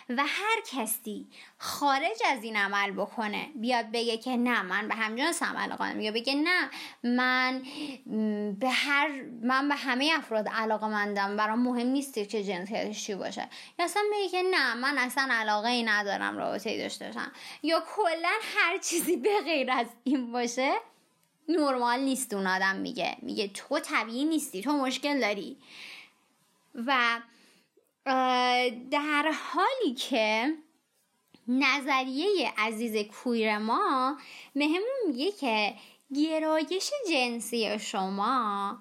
و 0.08 0.22
هر 0.26 0.60
کسی 0.70 1.26
خارج 1.58 2.16
از 2.30 2.44
این 2.44 2.56
عمل 2.56 2.90
بکنه 2.90 3.46
بیاد 3.54 3.86
بگه 3.92 4.16
که 4.16 4.36
نه 4.36 4.62
من 4.62 4.88
به 4.88 4.94
همجنسم 4.94 5.56
علاقه 5.56 6.02
یا 6.02 6.12
بگه 6.12 6.34
نه 6.34 6.70
من 7.02 7.62
به 8.60 8.70
هر 8.70 9.08
من 9.42 9.68
به 9.68 9.74
همه 9.74 10.12
افراد 10.18 10.48
علاقه 10.48 10.86
مندم 10.86 11.36
برام 11.36 11.58
مهم 11.58 11.86
نیست 11.86 12.18
چه 12.18 12.44
جنسیتش 12.44 13.04
چی 13.04 13.14
باشه. 13.14 13.48
یا 13.78 13.84
اصلا 13.84 14.02
بگه 14.12 14.28
که 14.28 14.42
نه 14.50 14.74
من 14.74 14.98
اصلا 14.98 15.28
علاقه 15.30 15.68
ای 15.68 15.82
ندارم 15.82 16.36
رابطه 16.36 16.70
ای 16.70 16.78
داشته 16.78 17.06
باشم. 17.06 17.32
یا 17.62 17.84
کلا 17.96 18.32
هر 18.56 18.78
چیزی 18.78 19.16
به 19.16 19.40
غیر 19.44 19.70
از 19.70 19.86
این 20.04 20.32
باشه 20.32 20.72
نرمال 21.48 22.00
نیست 22.00 22.34
اون 22.34 22.46
آدم 22.46 22.76
میگه. 22.76 23.16
میگه 23.22 23.48
تو 23.48 23.78
طبیعی 23.78 24.24
نیستی 24.24 24.62
تو 24.62 24.72
مشکل 24.72 25.20
داری. 25.20 25.56
و 26.74 27.20
در 28.90 29.32
حالی 29.52 29.94
که 29.94 30.54
نظریه 31.48 32.52
عزیز 32.58 32.96
کویر 32.96 33.58
ما 33.58 34.18
مهمون 34.54 34.98
میگه 35.06 35.32
که 35.32 35.74
گرایش 36.14 36.90
جنسی 37.10 37.78
شما 37.78 38.80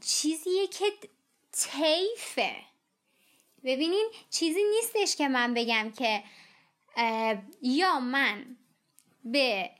چیزیه 0.00 0.66
که 0.66 0.84
تیفه 1.52 2.56
ببینین 3.64 4.10
چیزی 4.30 4.60
نیستش 4.64 5.16
که 5.16 5.28
من 5.28 5.54
بگم 5.54 5.90
که 5.90 6.22
یا 7.62 8.00
من 8.00 8.56
به 9.24 9.70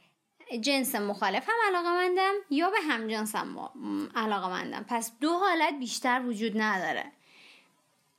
جنس 0.61 0.95
مخالفم 0.95 1.53
علاقه 1.69 1.91
مندم 1.91 2.35
یا 2.51 2.71
به 2.71 2.81
هم 2.81 3.09
جنسم 3.09 3.71
علاقه 4.15 4.49
مندم. 4.49 4.85
پس 4.89 5.13
دو 5.21 5.33
حالت 5.33 5.75
بیشتر 5.79 6.23
وجود 6.27 6.61
نداره. 6.61 7.13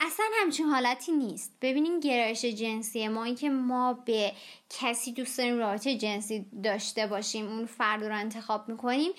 اصلا 0.04 0.26
همچین 0.42 0.66
حالتی 0.66 1.12
نیست. 1.12 1.52
ببینین 1.62 2.00
گرایش 2.00 2.46
جنسی 2.46 3.08
ما 3.08 3.24
اینکه 3.24 3.50
ما 3.50 3.94
به 3.94 4.32
کسی 4.70 5.12
دوست 5.12 5.38
داریم 5.38 5.58
رابطه 5.58 5.98
جنسی 5.98 6.46
داشته 6.64 7.08
باشیم 7.08 7.48
اون 7.48 7.66
فرد 7.66 8.04
رو 8.04 8.16
انتخاب 8.16 8.70
می‌کنیم 8.70 9.12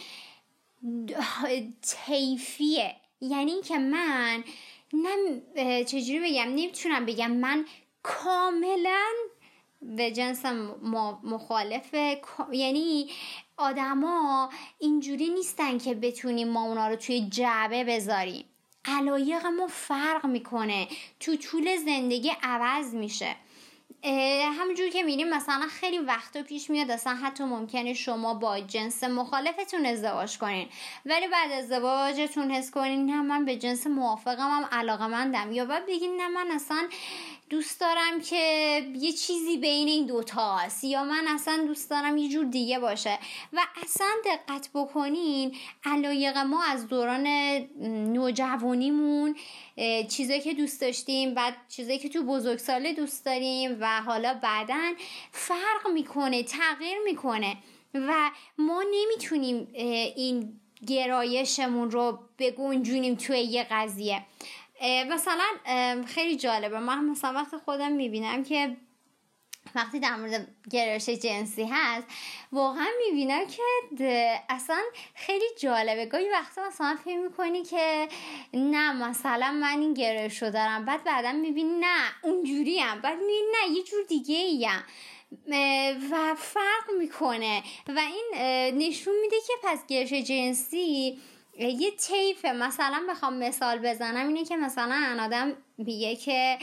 تیفیه 1.82 2.96
یعنی 3.20 3.52
اینکه 3.52 3.78
من 3.78 4.44
نه 4.94 5.84
چجوری 5.84 6.20
بگم؟ 6.20 6.48
نمی‌تونم 6.48 7.06
بگم. 7.06 7.30
من 7.30 7.66
کاملا 8.02 9.10
به 9.82 10.10
جنس 10.10 10.46
مخالف 11.22 11.94
یعنی 12.52 13.10
آدما 13.56 14.50
اینجوری 14.78 15.28
نیستن 15.28 15.78
که 15.78 15.94
بتونیم 15.94 16.48
ما 16.48 16.64
اونا 16.64 16.88
رو 16.88 16.96
توی 16.96 17.28
جعبه 17.30 17.84
بذاریم. 17.84 18.44
علایق 18.84 19.46
ما 19.46 19.66
فرق 19.66 20.26
می‌کنه. 20.26 20.88
تو 21.20 21.36
طول 21.36 21.76
زندگی 21.76 22.32
عوض 22.42 22.94
میشه. 22.94 23.36
همونجور 24.58 24.88
که 24.88 25.02
میریم 25.02 25.28
مثلا 25.28 25.66
خیلی 25.70 25.98
وقتا 25.98 26.42
پیش 26.42 26.70
میاد 26.70 26.90
اصلا 26.90 27.14
حتی 27.14 27.44
ممکنه 27.44 27.94
شما 27.94 28.34
با 28.34 28.60
جنس 28.60 29.04
مخالفتون 29.04 29.86
ازدواج 29.86 30.38
کنین. 30.38 30.68
ولی 31.06 31.28
بعد 31.28 31.52
ازدواجتون 31.52 32.50
حس 32.50 32.70
کنین 32.70 33.06
نه 33.06 33.22
من 33.22 33.44
به 33.44 33.56
جنس 33.56 33.86
موافقم 33.86 34.50
هم 34.50 34.68
علاقه 34.72 35.06
مندم 35.06 35.52
یا 35.52 35.64
بعد 35.64 35.86
بگین 35.86 36.16
نه 36.16 36.28
من 36.28 36.50
اصلا 36.50 36.88
دوست 37.52 37.80
دارم 37.80 38.20
که 38.20 38.36
یه 38.96 39.12
چیزی 39.12 39.56
بین 39.56 39.88
این 39.88 40.06
دوتا 40.06 40.56
هست. 40.56 40.84
یا 40.84 41.04
من 41.04 41.24
اصلا 41.28 41.64
دوست 41.66 41.90
دارم 41.90 42.16
یه 42.16 42.28
جور 42.28 42.44
دیگه 42.44 42.78
باشه. 42.78 43.18
و 43.52 43.60
اصلا 43.82 44.06
دقت 44.24 44.70
بکنین 44.74 45.56
علایق 45.84 46.36
ما 46.36 46.64
از 46.64 46.88
دوران 46.88 47.26
نوجوانیمون 48.12 49.36
چیزایی 50.08 50.40
که 50.40 50.54
دوست 50.54 50.80
داشتیم 50.80 51.34
بعد 51.34 51.54
چیزایی 51.68 51.98
که 51.98 52.08
تو 52.08 52.22
بزرگساله 52.22 52.92
دوست 52.92 53.24
داریم 53.24 53.76
و 53.80 54.00
حالا 54.00 54.34
بعدا 54.42 54.92
فرق 55.32 55.88
می‌کنه 55.94 56.42
تغییر 56.42 56.98
می‌کنه. 57.04 57.56
و 57.94 58.30
ما 58.58 58.84
نمی‌تونیم 58.94 59.68
این 60.16 60.60
گرایشمون 60.86 61.90
رو 61.90 62.18
بگنجونیم 62.38 63.14
توی 63.14 63.38
یه 63.38 63.66
قضیه. 63.70 64.22
مثلا 64.82 65.44
خیلی 66.06 66.36
جالبه. 66.36 66.78
من 66.78 67.04
مثلا 67.04 67.32
وقت 67.32 67.56
خودم 67.56 67.92
می‌بینم 67.92 68.44
که 68.44 68.76
وقتی 69.74 70.00
در 70.00 70.16
مورد 70.16 70.48
گرایش 70.70 71.08
جنسی 71.08 71.64
هست 71.64 72.06
واقعا 72.52 72.86
می‌بینم 73.06 73.46
که 73.46 73.62
اصلا 74.48 74.82
خیلی 75.14 75.44
جالبه. 75.58 76.06
گاهی 76.06 76.30
وقتا 76.30 76.66
مثلا 76.68 76.98
فکر 77.04 77.18
می‌کنی 77.18 77.62
که 77.62 78.08
نه 78.54 78.92
مثلا 78.92 79.52
من 79.52 79.80
این 79.80 79.94
گرایش 79.94 80.42
رو 80.42 80.50
دارم. 80.50 80.84
بعد 80.84 81.04
بعدا 81.04 81.32
می‌بینی 81.32 81.78
نه 81.80 82.02
اونجوری 82.22 82.78
هم 82.78 83.00
بعد 83.00 83.18
می‌بینی 83.18 83.38
نه 83.62 83.76
یه 83.76 83.82
جور 83.82 84.04
دیگه 84.08 84.36
ایم 84.36 84.84
و 86.10 86.34
فرق 86.34 86.90
می‌کنه. 86.98 87.62
و 87.88 87.98
این 87.98 88.32
نشون 88.78 89.14
میده 89.22 89.36
که 89.46 89.52
پس 89.62 89.86
گرایش 89.86 90.12
جنسی 90.12 91.20
یه 91.58 91.90
تیف 91.90 92.44
مثلا 92.44 93.06
بخوام 93.08 93.34
مثال 93.34 93.78
بزنم 93.78 94.28
اینه 94.28 94.44
که 94.44 94.56
مثلا 94.56 95.18
آدم 95.20 95.56
میگه 95.78 96.16
که 96.16 96.58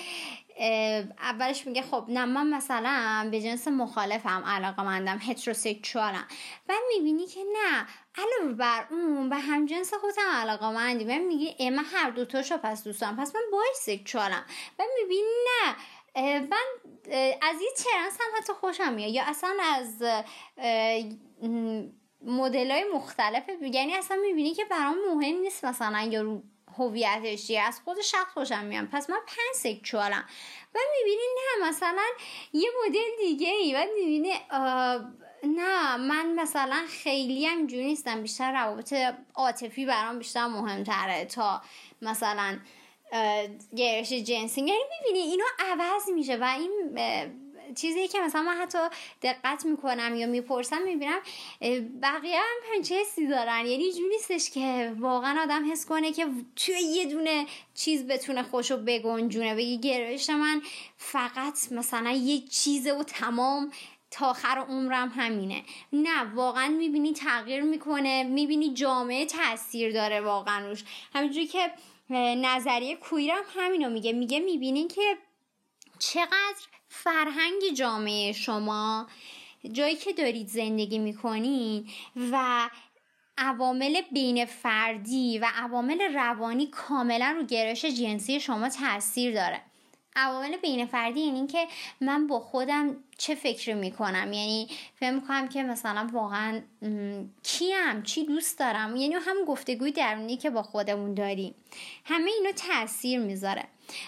اولش 1.20 1.68
میگه 1.68 1.82
خب 1.82 2.06
نه 2.08 2.26
من 2.26 2.48
مثلا 2.48 3.28
به 3.32 3.42
جنس 3.42 3.68
مخالفم 3.68 4.44
علاقه 4.46 4.84
مندم 4.84 5.20
هتروسکشوالم 5.22 6.28
بعد 6.68 6.80
می‌بینی 6.98 7.28
که 7.28 7.40
نه 7.40 7.88
علاوه 8.16 8.54
بر 8.54 8.86
اون 8.92 9.30
به 9.30 9.36
هم 9.36 9.66
جنس 9.66 9.94
خودم 9.94 10.30
علاقه 10.34 10.72
مندی 10.72 11.06
من 11.06 11.18
میگی 11.18 11.70
من 11.70 11.84
هر 11.94 12.10
دوتاشو 12.10 12.58
پس 12.58 12.84
دوستم 12.84 13.16
پس 13.16 13.36
من 13.36 13.42
بای 13.52 13.70
سکشوالم 13.76 14.46
بعد 14.78 14.88
می‌بینی 15.02 15.28
نه 15.46 15.76
من 16.40 16.66
از 17.42 17.62
یه 17.62 17.70
ترنس 17.78 18.18
هم 18.22 18.38
حتی 18.38 18.54
خوشم 18.54 18.94
میاد. 18.94 19.10
یا 19.10 19.24
اصلا 19.24 19.58
از 19.76 20.04
مدل 22.22 22.72
های 22.72 22.84
مختلف 22.94 23.44
یعنی 23.74 23.96
اصلا 23.96 24.18
می‌بینی 24.18 24.54
که 24.54 24.66
برام 24.66 24.96
مهم 25.14 25.36
نیست 25.36 25.66
مثلا 25.66 26.02
یا 26.02 26.42
هویتش 26.78 27.52
از 27.52 27.80
خود 27.86 28.02
شخص 28.02 28.34
خوشم 28.34 28.66
میام 28.66 28.88
پس 28.88 29.10
من 29.10 29.20
پنج 29.28 29.86
و 30.76 30.80
می‌بینی 30.98 31.24
نه 31.36 31.70
مثلا 31.70 32.06
یه 32.54 32.70
مدل 32.86 33.00
دیگه 33.22 33.50
ای 33.50 33.74
و 33.76 33.86
می‌بینی 33.96 34.34
نه 35.44 35.98
من 35.98 36.34
مثلا 36.36 36.86
خیلی 37.04 37.46
هم 37.46 37.58
نیستم. 37.60 38.22
بیشتر 38.22 38.52
روابط 38.52 38.94
عاطفی 39.36 39.86
برام 39.86 40.18
بیشتر 40.18 40.48
مهمتره 40.48 41.26
تا 41.26 41.62
مثلا 42.02 42.60
گرش 43.76 44.10
جنسی. 44.14 44.62
یعنی 44.62 44.82
می‌بینی 45.04 45.20
اینا 45.20 45.46
عوض 45.60 46.10
میشه. 46.10 46.38
و 46.38 46.44
این 46.44 47.00
چیزی 47.76 48.08
که 48.08 48.20
مثلا 48.20 48.42
من 48.42 48.58
حتی 48.62 48.78
دقت 49.22 49.66
می‌کنم 49.66 50.16
یا 50.16 50.28
می‌پرسم 50.28 50.82
می‌بینم 50.82 51.20
بقیه 52.02 52.38
هم 52.38 52.76
همچه 52.76 52.96
حسی 53.02 53.28
دارن. 53.28 53.66
یعنی 53.66 53.92
جوری 53.92 54.10
نیستش 54.10 54.50
که 54.50 54.96
واقعا 55.00 55.42
آدم 55.42 55.72
حس 55.72 55.86
کنه 55.86 56.12
که 56.14 56.28
توی 56.56 56.82
یه 56.82 57.06
دونه 57.06 57.46
چیز 57.76 58.08
بتونه 58.08 58.44
خوشو 58.44 58.78
بگنجونه. 58.78 59.56
بگی 59.56 59.80
گرایش 59.80 60.30
من 60.30 60.62
فقط 60.98 61.72
مثلا 61.72 62.12
یه 62.12 62.40
چیزه 62.40 62.94
و 62.94 63.04
تمام 63.04 63.72
تا 64.12 64.30
آخر 64.30 64.66
عمرم 64.70 65.10
همینه. 65.16 65.64
نه 65.94 66.34
واقعا 66.36 66.68
می‌بینی 66.68 67.14
تغییر 67.14 67.62
می‌کنه 67.62 68.24
می‌بینی 68.24 68.74
جامعه 68.74 69.26
تاثیر 69.26 69.94
داره 69.94 70.22
واقعا 70.22 70.68
روش. 70.68 70.84
همینجوری 71.14 71.48
که 71.48 71.72
نظریه 72.36 72.96
کویرم 72.96 73.44
همینو 73.56 73.90
میگه. 73.90 74.14
میگه 74.14 74.40
می‌بینین 74.40 74.88
که 74.88 75.18
چقدر 76.00 76.56
فرهنگ 76.90 77.62
جامعه 77.76 78.32
شما 78.32 79.08
جایی 79.72 79.96
که 79.96 80.14
دارید 80.14 80.48
زندگی 80.48 81.00
می‌کنین 81.00 81.90
و 82.32 82.70
عوامل 83.38 84.02
بین 84.14 84.46
فردی 84.46 85.40
و 85.40 85.48
عوامل 85.56 86.02
روانی 86.02 86.68
کاملا 86.68 87.32
رو 87.38 87.44
گرایش 87.46 87.86
جنسی 87.86 88.40
شما 88.40 88.70
تاثیر 88.70 89.34
داره. 89.34 89.62
عوامل 90.16 90.58
بین 90.58 90.86
فردی 90.86 91.20
این 91.20 91.48
که 91.48 91.68
من 92.02 92.28
با 92.28 92.40
خودم 92.40 92.96
چه 93.18 93.36
فکری 93.36 93.74
می‌کنم؟ 93.74 94.34
یعنی 94.34 94.68
فکر 94.96 95.12
می‌کنم 95.12 95.50
که 95.50 95.64
مثلا 95.64 96.10
واقعا 96.14 96.62
کیم؟ 97.44 98.04
چی 98.04 98.26
دوست 98.26 98.60
دارم؟ 98.60 98.96
یعنی 98.96 99.14
هم 99.14 99.46
گفتگوی 99.48 99.92
درونی 99.92 100.38
که 100.38 100.50
با 100.50 100.64
خودمون 100.64 101.14
داریم. 101.14 101.56
همه 102.06 102.32
اینو 102.32 102.52
تاثیر 102.52 103.20
می‌ذاره. 103.20 103.66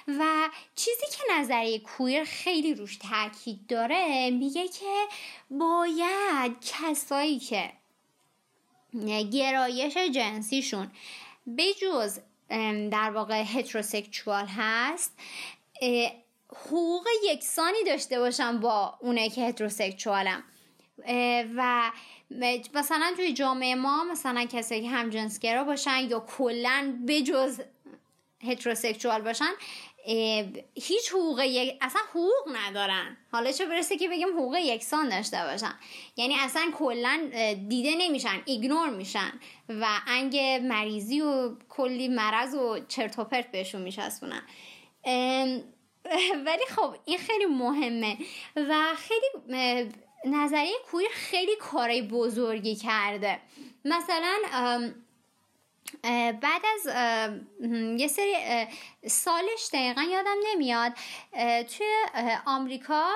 و 0.08 0.50
چیزی 0.76 1.06
که 1.12 1.34
نظریه 1.34 1.80
کویر 1.80 2.24
خیلی 2.24 2.74
روش 2.74 2.98
تاکید 2.98 3.68
داره 3.68 4.30
میگه 4.30 4.68
که 4.68 5.08
باید 5.50 6.52
کسایی 6.62 7.40
که 7.40 7.72
گرایش 9.32 9.98
جنسیشون 9.98 10.92
بجز 11.58 12.20
در 12.92 13.12
واقع 13.12 13.44
هتروسکچوال 13.44 14.46
هست 14.46 15.20
حقوق 16.50 17.08
یکسانی 17.24 17.84
داشته 17.86 18.20
باشم 18.20 18.60
با 18.60 18.98
اونه 19.00 19.30
که 19.30 19.42
هتروسکچوالم 19.42 20.44
و 21.56 21.92
مثلا 22.74 23.14
توی 23.16 23.34
جامعه 23.34 23.76
ما 23.76 24.04
مثلا 24.04 24.46
کسایی 24.46 24.82
که 24.82 24.90
هم 24.90 25.10
جنسگرا 25.10 25.64
باشن 25.64 26.00
یا 26.10 26.20
کلا 26.20 27.00
بجز 27.08 27.62
هتروسکچوال 28.44 29.22
باشن 29.22 29.52
هیچ 30.76 31.10
حقوق 31.12 31.40
یک 31.40 31.78
اصلا 31.82 32.02
حقوق 32.10 32.56
ندارن. 32.56 33.18
حالا 33.32 33.52
چه 33.52 33.66
برسه 33.66 33.98
که 33.98 34.10
بگیم 34.10 34.28
حقوق 34.28 34.56
یکسان 34.56 35.10
داشته 35.10 35.38
باشن. 35.38 35.74
یعنی 36.18 36.36
اصلا 36.40 36.72
کلا 36.78 37.30
دیده 37.70 37.96
نمیشن 37.98 38.42
ایگنور 38.46 38.90
میشن 38.90 39.32
و 39.70 39.88
انگ 40.08 40.38
مریضی 40.64 41.22
و 41.22 41.56
کلی 41.70 42.08
مرض 42.08 42.54
و 42.54 42.80
چرت 42.88 43.20
و 43.20 43.24
پرت 43.24 43.52
بهشون 43.52 43.82
میشسبونن 43.82 44.42
ولی 46.46 46.66
خب 46.76 46.96
این 47.06 47.18
خیلی 47.18 47.46
مهمه 47.46 48.18
و 48.56 48.96
خیلی 48.96 49.56
نظریه 50.26 50.76
کویر 50.92 51.10
خیلی 51.14 51.56
کارای 51.56 52.02
بزرگی 52.02 52.76
کرده. 52.76 53.40
مثلا 53.86 54.38
بعد 56.42 56.62
از 56.74 56.88
یه 58.00 58.08
سری 58.08 58.36
سالش 59.08 59.70
دقیقا 59.74 60.02
یادم 60.02 60.36
نمیاد 60.52 60.94
توی 61.64 61.88
آمریکا 62.46 63.10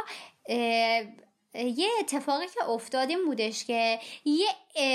یه 1.53 1.89
اتفاقی 1.99 2.45
که 2.47 2.69
افتاد 2.69 3.09
این 3.09 3.25
بودش 3.25 3.65
که 3.65 3.99
یه 4.25 4.47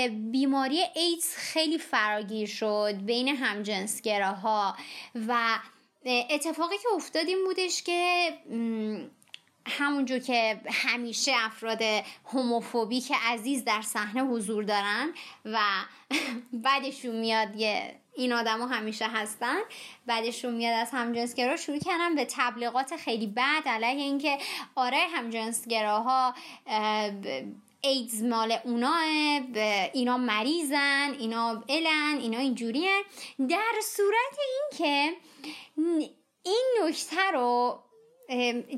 بیماری 0.09 0.83
ایدز 0.95 1.35
خیلی 1.35 1.77
فراگیر 1.77 2.47
شد 2.47 2.93
بین 3.05 3.27
همجنسگراها 3.27 4.77
و 5.27 5.59
اتفاقی 6.05 6.77
که 6.77 6.87
افتاد 6.95 7.27
این 7.27 7.45
بودش 7.45 7.83
که 7.83 8.29
همونجور 9.65 10.19
که 10.19 10.61
همیشه 10.71 11.33
افراد 11.35 11.81
هوموفوبی 12.25 13.01
که 13.01 13.15
عزیز 13.15 13.63
در 13.63 13.81
صحنه 13.81 14.23
حضور 14.23 14.63
دارن 14.63 15.13
و 15.45 15.59
بعدشون 16.63 17.15
میاد 17.15 17.55
یه 17.55 17.95
این 18.15 18.33
آدما 18.33 18.67
همیشه 18.67 19.05
هستن 19.07 19.59
بعدشون 20.05 20.53
میاد 20.53 20.73
از 20.73 20.89
همجنسگرا 20.91 21.57
شروع 21.57 21.79
کردن 21.79 22.15
به 22.15 22.27
تبلیغات 22.29 22.95
خیلی 22.95 23.27
بد 23.27 23.63
علیه 23.65 24.03
اینکه 24.03 24.37
آره 24.75 25.07
همجنسگراها 25.15 26.35
ایدز 27.83 28.23
مال 28.23 28.57
اونا 28.63 28.97
اینا 29.93 30.17
مریضن 30.17 31.15
اینا 31.19 31.63
الن 31.69 32.17
اینا 32.21 32.39
اینجوری 32.39 32.87
در 33.49 33.73
صورت 33.83 34.37
اینکه 34.49 35.17
این 36.43 36.65
نکته 36.83 37.31
رو 37.33 37.79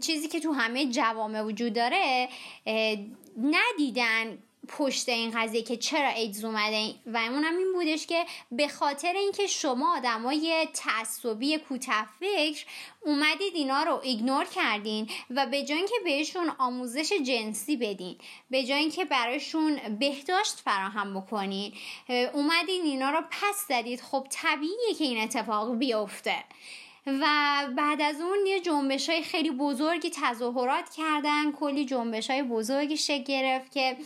چیزی 0.01 0.27
که 0.27 0.39
تو 0.39 0.51
همه 0.51 0.85
جوامع 0.85 1.41
وجود 1.41 1.73
داره 1.73 2.29
ندیدن 3.37 4.37
پشت 4.67 5.09
این 5.09 5.31
قضیه 5.35 5.61
که 5.61 5.77
چرا 5.77 6.09
ایدز 6.09 6.45
اومده 6.45 6.95
و 7.05 7.17
اون 7.17 7.43
هم 7.43 7.57
این 7.57 7.73
بودش 7.73 8.07
که 8.07 8.25
به 8.51 8.67
خاطر 8.67 9.13
اینکه 9.13 9.47
شما 9.47 9.97
آدمای 9.97 10.67
تعصبی 10.73 11.57
کوته 11.57 12.05
فکر 12.19 12.65
اومدید 13.05 13.55
اینا 13.55 13.83
رو 13.83 13.99
ایگنور 14.03 14.45
کردین 14.45 15.09
و 15.29 15.45
به 15.45 15.63
جای 15.63 15.77
اینکه 15.77 15.95
بهشون 16.03 16.51
آموزش 16.57 17.13
جنسی 17.13 17.77
بدین 17.77 18.17
به 18.49 18.63
جای 18.63 18.79
اینکه 18.79 19.05
براشون 19.05 19.97
بهداشت 19.99 20.59
فراهم 20.59 21.21
بکنین 21.21 21.73
اومدین 22.33 22.81
اینا 22.83 23.09
رو 23.09 23.21
پس 23.31 23.65
زدید 23.69 24.01
خب 24.01 24.27
طبیعیه 24.29 24.93
که 24.97 25.03
این 25.03 25.23
اتفاق 25.23 25.75
بیفته. 25.75 26.43
و 27.07 27.25
بعد 27.77 28.01
از 28.01 28.21
اون 28.21 28.45
یه 28.47 28.59
جنبش 28.59 29.09
های 29.09 29.21
خیلی 29.21 29.51
بزرگی 29.51 30.09
تظاهرات 30.09 30.89
کردن 30.89 31.51
کلی 31.51 31.85
جنبش 31.85 32.29
های 32.29 32.43
بزرگی 32.43 32.97
شکل 32.97 33.23
گرفت 33.23 33.71
که 33.71 33.97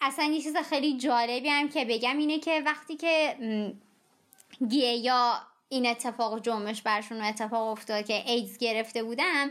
اصلا 0.00 0.24
یه 0.24 0.42
چیز 0.42 0.56
خیلی 0.56 0.96
جالبی 0.96 1.48
هم 1.48 1.68
که 1.68 1.84
بگم 1.84 2.18
اینه 2.18 2.38
که 2.38 2.62
وقتی 2.66 2.96
که 2.96 3.36
یا 4.70 5.40
این 5.68 5.86
اتفاق 5.86 6.42
جنبش 6.42 6.82
برشون 6.82 7.20
اتفاق 7.22 7.68
افتاد 7.68 8.06
که 8.06 8.30
ایدز 8.30 8.58
گرفته 8.58 9.02
بودن 9.02 9.50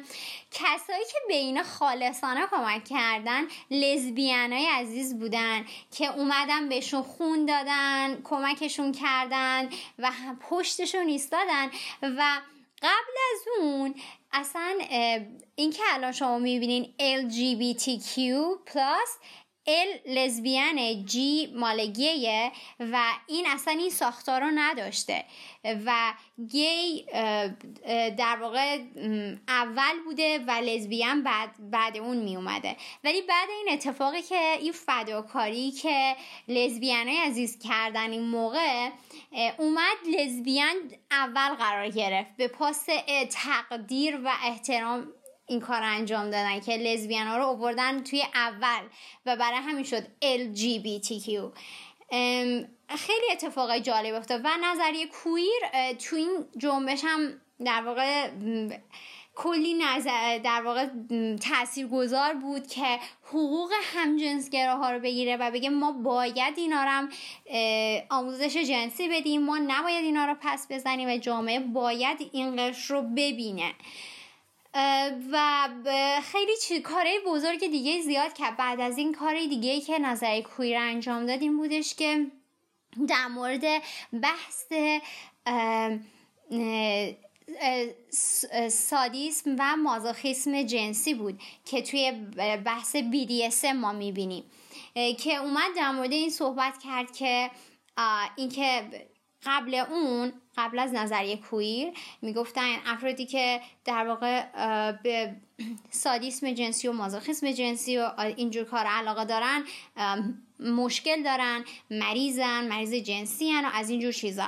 کسایی 0.51 1.03
که 1.11 1.17
به 1.27 1.33
اینا 1.33 1.63
خالصانه 1.63 2.47
کمک 2.51 2.83
کردن 2.83 3.43
لزبیان 3.71 4.53
های 4.53 4.67
عزیز 4.67 5.19
بودن 5.19 5.65
که 5.91 6.13
اومدن 6.17 6.69
بهشون 6.69 7.01
خون 7.01 7.45
دادن 7.45 8.21
کمکشون 8.23 8.91
کردن 8.91 9.69
و 9.99 10.11
پشتشون 10.49 11.07
ایستادن 11.07 11.69
و 12.01 12.41
قبل 12.85 13.15
از 13.33 13.41
اون 13.59 13.95
اصلا 14.31 14.77
این 15.55 15.71
که 15.71 15.83
الان 15.89 16.11
شما 16.11 16.39
می‌بینین 16.39 16.93
LGBTQ 16.99 18.19
ال 19.67 19.87
لزبیان 20.05 21.05
جی 21.05 21.53
مالگیه 21.55 22.51
و 22.79 23.03
این 23.27 23.47
اصلا 23.47 23.73
این 23.73 23.89
ساختار 23.89 24.41
رو 24.41 24.51
نداشته 24.55 25.25
و 25.85 26.13
گی 26.47 27.05
در 28.17 28.37
واقع 28.41 28.79
اول 29.47 30.03
بوده 30.05 30.39
و 30.47 30.51
لزبیان 30.51 31.23
بعد, 31.23 31.49
بعد 31.71 31.97
اون 31.97 32.17
می 32.17 32.35
اومده. 32.35 32.75
ولی 33.03 33.21
بعد 33.21 33.49
این 33.49 33.73
اتفاقی 33.73 34.21
که 34.21 34.57
این 34.59 34.71
فداکاری 34.71 35.71
که 35.71 36.15
لزبیان 36.47 37.07
های 37.07 37.17
عزیز 37.17 37.59
کردن 37.59 38.11
این 38.11 38.23
موقع 38.27 38.89
اومد 39.57 39.97
لزبیان 40.19 40.75
اول 41.11 41.53
قرار 41.55 41.89
گرفت. 41.89 42.35
به 42.37 42.47
پاس 42.47 42.85
تقدیر 43.31 44.19
و 44.25 44.31
احترام 44.43 45.07
این 45.47 45.59
کار 45.59 45.83
انجام 45.83 46.25
دادن 46.25 46.59
که 46.59 46.77
لزبیان 46.77 47.27
ها 47.27 47.37
رو 47.37 47.45
اووردن 47.45 48.03
توی 48.03 48.23
اول 48.33 48.81
و 49.25 49.35
برای 49.35 49.59
همین 49.59 49.83
شد 49.83 50.03
LGBTQ 50.21 51.29
خیلی 52.89 53.31
اتفاق 53.31 53.77
جالب 53.77 54.15
افتاد 54.15 54.41
و 54.43 54.49
نظریه 54.63 55.07
کویر 55.07 55.61
تو 55.99 56.15
این 56.15 56.45
جنبش 56.57 57.01
هم 57.03 57.41
در 57.65 57.81
واقع 57.81 58.29
کلی 59.35 59.73
نظر 59.73 60.37
در 60.37 60.61
واقع 60.61 60.87
تأثیر 61.41 61.87
گذار 61.87 62.33
بود 62.33 62.67
که 62.67 62.99
حقوق 63.23 63.71
همجنسگراها 63.95 64.91
رو 64.91 64.99
بگیره 64.99 65.37
و 65.37 65.51
بگه 65.51 65.69
ما 65.69 65.91
باید 65.91 66.53
اینا 66.57 66.83
رو 66.83 66.89
هم 66.89 67.09
آموزش 68.09 68.57
جنسی 68.57 69.09
بدیم 69.09 69.41
ما 69.41 69.57
نباید 69.57 70.05
اینا 70.05 70.25
رو 70.25 70.35
پس 70.41 70.67
بزنیم 70.69 71.09
و 71.09 71.17
جامعه 71.17 71.59
باید 71.59 72.29
این 72.31 72.55
قشر 72.69 72.93
رو 72.93 73.01
ببینه. 73.01 73.73
و 75.31 75.69
خیلی 76.31 76.51
چی 76.61 76.79
کارهای 76.79 77.19
بزرگ 77.27 77.59
دیگه 77.59 78.01
زیاد 78.01 78.33
که 78.33 78.43
بعد 78.57 78.81
از 78.81 78.97
این 78.97 79.13
کار 79.13 79.33
دیگه 79.39 79.81
که 79.81 79.99
نظری 79.99 80.41
کویر 80.41 80.77
انجام 80.77 81.25
دادیم 81.25 81.57
بودش 81.57 81.95
که 81.95 82.27
در 83.07 83.27
مورد 83.27 83.63
بحث 84.21 84.65
سادیسم 88.69 89.55
و 89.59 89.75
مازوخیسم 89.75 90.63
جنسی 90.63 91.13
بود 91.13 91.41
که 91.65 91.81
توی 91.81 92.11
بحث 92.65 92.95
BDSM 92.95 93.73
ما 93.75 93.93
می‌بینیم. 93.93 94.43
که 95.19 95.35
اومد 95.35 95.75
در 95.75 95.91
مورد 95.91 96.11
این 96.11 96.29
صحبت 96.29 96.77
کرد 96.83 97.11
که 97.11 97.51
اینکه 98.35 98.83
قبل 99.45 99.75
اون 99.75 100.33
قبل 100.57 100.79
از 100.79 100.93
نظریه 100.93 101.37
کویر 101.37 101.93
می‌گفتن 102.21 102.75
افرادی 102.85 103.25
که 103.25 103.61
در 103.85 104.07
واقع 104.07 104.45
به 104.91 105.35
سادیسم 105.89 106.51
جنسی 106.51 106.87
و 106.87 106.91
مازوخیسم 106.91 107.51
جنسی 107.51 107.97
و 107.97 108.11
اینجور 108.17 108.63
کار 108.63 108.85
علاقه 108.85 109.25
دارن 109.25 109.63
مشکل 110.59 111.23
دارن 111.23 111.65
مریضن 111.91 112.67
مریض 112.67 112.93
جنسی 112.93 113.49
هن 113.49 113.65
و 113.65 113.69
از 113.73 113.89
اینجور 113.89 114.11
چیزا. 114.11 114.47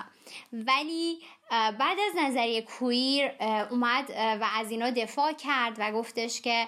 ولی 0.53 1.17
بعد 1.51 1.97
از 2.09 2.15
نظریه 2.17 2.61
کویر 2.61 3.31
اومد 3.71 4.09
و 4.41 4.47
از 4.55 4.71
اینا 4.71 4.89
دفاع 4.89 5.33
کرد 5.33 5.75
و 5.79 5.91
گفتش 5.91 6.41
که 6.41 6.67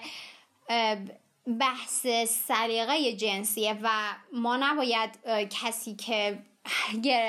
بحث 1.60 2.06
سلیقه 2.28 3.12
جنسیه 3.12 3.78
و 3.82 3.88
ما 4.32 4.56
نباید 4.56 5.10
کسی 5.50 5.94
که 5.94 6.38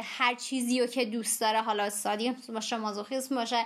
هر 0.04 0.36
چیزی 0.36 0.80
رو 0.80 0.88
که 0.88 1.06
دوست 1.06 1.42
داره 1.42 1.62
حالا 1.62 1.90
سادی 1.90 2.32
باشه 2.54 2.78
مازوخیسم 2.78 3.36
باشه 3.36 3.66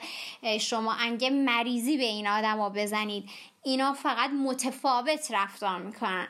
شما 0.60 0.94
انگه 0.94 1.30
مریضی 1.30 1.98
به 1.98 2.04
این 2.04 2.28
آدم 2.28 2.58
ها 2.58 2.70
بزنید. 2.70 3.30
اینا 3.64 3.94
فقط 3.94 4.30
متفاوت 4.30 5.32
رفتار 5.32 5.80
می‌کنن. 5.80 6.28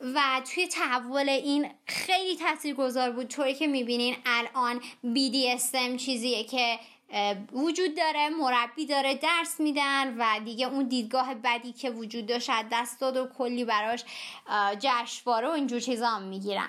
و 0.00 0.22
توی 0.54 0.66
تحول 0.66 1.28
این 1.28 1.70
خیلی 1.86 2.36
تاثیر 2.36 2.74
گذار 2.74 3.10
بود. 3.10 3.28
طوری 3.28 3.54
که 3.54 3.66
می‌بینین 3.66 4.16
الان 4.26 4.80
BDSM 5.04 5.96
چیزیه 5.96 6.44
که 6.44 6.78
وجود 7.52 7.96
داره 7.96 8.28
مربی 8.28 8.86
داره 8.86 9.14
درس 9.14 9.60
میدن 9.60 10.16
و 10.18 10.40
دیگه 10.44 10.66
اون 10.66 10.88
دیدگاه 10.88 11.34
بدی 11.34 11.72
که 11.72 11.90
وجود 11.90 12.26
داشت 12.26 12.50
دست 12.72 13.00
داد 13.00 13.16
و 13.16 13.28
کلی 13.38 13.64
براش 13.64 14.04
جشنواره 14.78 15.48
و 15.48 15.50
اینجور 15.50 15.80
چیزا 15.80 16.06
هم 16.08 16.22
می‌گیرن. 16.22 16.68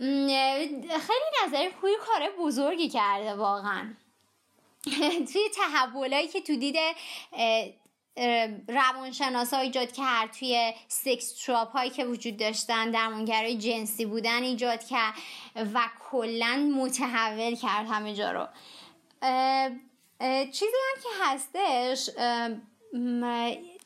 خیلی 0.00 1.30
نظر 1.46 1.70
خوی 1.80 1.96
کار 2.00 2.30
بزرگی 2.38 2.88
کرده 2.88 3.34
واقعا. 3.34 3.94
توی 5.32 5.48
تحولایی 5.54 6.28
که 6.28 6.40
تو 6.40 6.56
دیده 6.56 6.94
روانشناس 8.68 9.54
ها 9.54 9.60
ایجاد 9.60 9.92
کرد 9.92 10.30
توی 10.30 10.72
سکس 10.88 11.44
تراپ 11.44 11.72
هایی 11.72 11.90
که 11.90 12.04
وجود 12.04 12.36
داشتن 12.36 12.90
درمانگرای 12.90 13.58
جنسی 13.58 14.04
بودن 14.04 14.42
ایجاد 14.42 14.84
کرد 14.84 15.14
و 15.74 15.80
کلا 16.10 16.72
متحول 16.76 17.54
کرد 17.54 17.86
همه 17.86 18.14
جا 18.14 18.32
رو. 18.32 18.46
چیزی 20.52 20.76
هم 20.88 21.02
که 21.02 21.08
هستش 21.22 22.10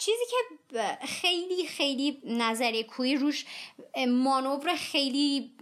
چیزی 0.05 0.25
که 0.31 0.99
خیلی 1.07 1.67
خیلی 1.67 2.19
نظری 2.25 2.85
کوی 2.85 3.17
روش 3.17 3.45
مانور 4.09 4.75
خیلی 4.75 5.53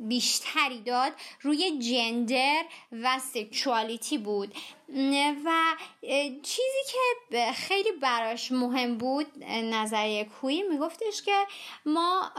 بیشتری 0.00 0.80
داد 0.80 1.12
روی 1.40 1.78
جندر 1.78 2.64
و 2.92 3.18
سکشوالیتی 3.18 4.18
بود. 4.18 4.54
و 5.44 5.76
چیزی 6.42 6.82
که 6.92 7.52
خیلی 7.52 7.92
براش 7.92 8.52
مهم 8.52 8.98
بود 8.98 9.44
نظریه 9.44 10.24
کوی 10.24 10.62
میگفتش 10.62 11.22
که 11.22 11.46
ما 11.86 12.30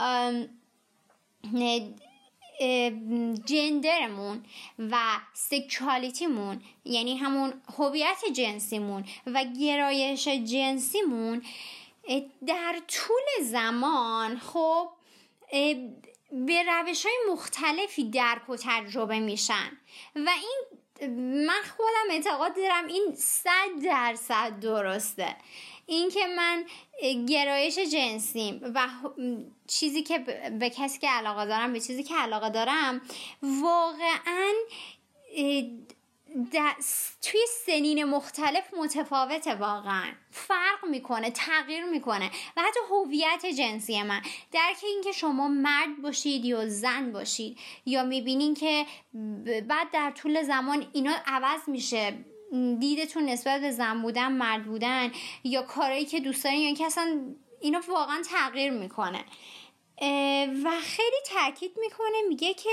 جندرمون 3.44 4.44
و 4.78 4.96
سکشوالیتیمون 5.32 6.62
یعنی 6.84 7.16
همون 7.16 7.52
هویت 7.78 8.22
جنسیمون 8.34 9.04
و 9.26 9.44
گرایش 9.60 10.28
جنسیمون 10.28 11.42
در 12.46 12.80
طول 12.88 13.44
زمان 13.44 14.38
خب 14.38 14.88
به 16.34 16.62
روش 16.62 17.06
های 17.06 17.14
مختلفی 17.32 18.10
درک 18.10 18.48
و 18.48 18.56
تجربه 18.56 19.18
میشن. 19.18 19.78
و 20.16 20.28
این 20.28 20.64
من 21.46 21.62
خودم 21.76 22.10
اعتقاد 22.10 22.56
دارم 22.56 22.86
این 22.86 23.14
صد 23.16 23.82
درصد 23.84 24.60
درسته. 24.60 25.36
اینکه 25.86 26.26
من 26.26 26.64
گرایش 27.26 27.78
جنسیم 27.78 28.60
و 28.74 28.88
چیزی 29.66 30.02
که 30.02 30.18
به 30.60 30.70
کسی 30.70 30.98
که 30.98 31.08
علاقه 31.08 31.46
دارم 31.46 31.72
به 31.72 31.80
چیزی 31.80 32.02
که 32.02 32.14
علاقه 32.14 32.50
دارم 32.50 33.00
واقعا 33.42 34.52
توی 37.22 37.40
سنین 37.66 38.04
مختلف 38.04 38.74
متفاوته 38.78 39.54
واقعا. 39.54 40.12
فرق 40.30 40.84
می‌کنه 40.90 41.30
تغییر 41.30 41.84
می‌کنه 41.84 42.30
و 42.56 42.62
حتی 42.62 42.80
هویت 42.90 43.46
جنسی 43.46 44.02
من. 44.02 44.20
درک 44.52 44.76
اینکه 44.82 45.12
شما 45.12 45.48
مرد 45.48 46.02
باشید 46.02 46.44
یا 46.44 46.68
زن 46.68 47.12
باشید 47.12 47.58
یا 47.86 48.02
می‌بینین 48.02 48.54
که 48.54 48.86
بعد 49.68 49.90
در 49.92 50.10
طول 50.10 50.42
زمان 50.42 50.86
اینا 50.92 51.14
عوض 51.26 51.68
میشه. 51.68 52.24
دیدتون 52.80 53.22
نسبت 53.22 53.60
به 53.60 53.70
زن 53.70 54.02
بودن 54.02 54.32
مرد 54.32 54.64
بودن 54.64 55.12
یا 55.44 55.62
کارهایی 55.62 56.04
که 56.04 56.20
دوست 56.20 56.44
دارین 56.44 56.60
یا 56.60 56.74
که 56.74 56.86
اصلا 56.86 57.34
اینا 57.60 57.80
واقعا 57.88 58.22
تغییر 58.30 58.70
می‌کنه. 58.70 59.24
و 60.64 60.70
خیلی 60.82 61.16
تاکید 61.26 61.72
می‌کنه 61.80 62.22
میگه 62.28 62.54
که 62.54 62.70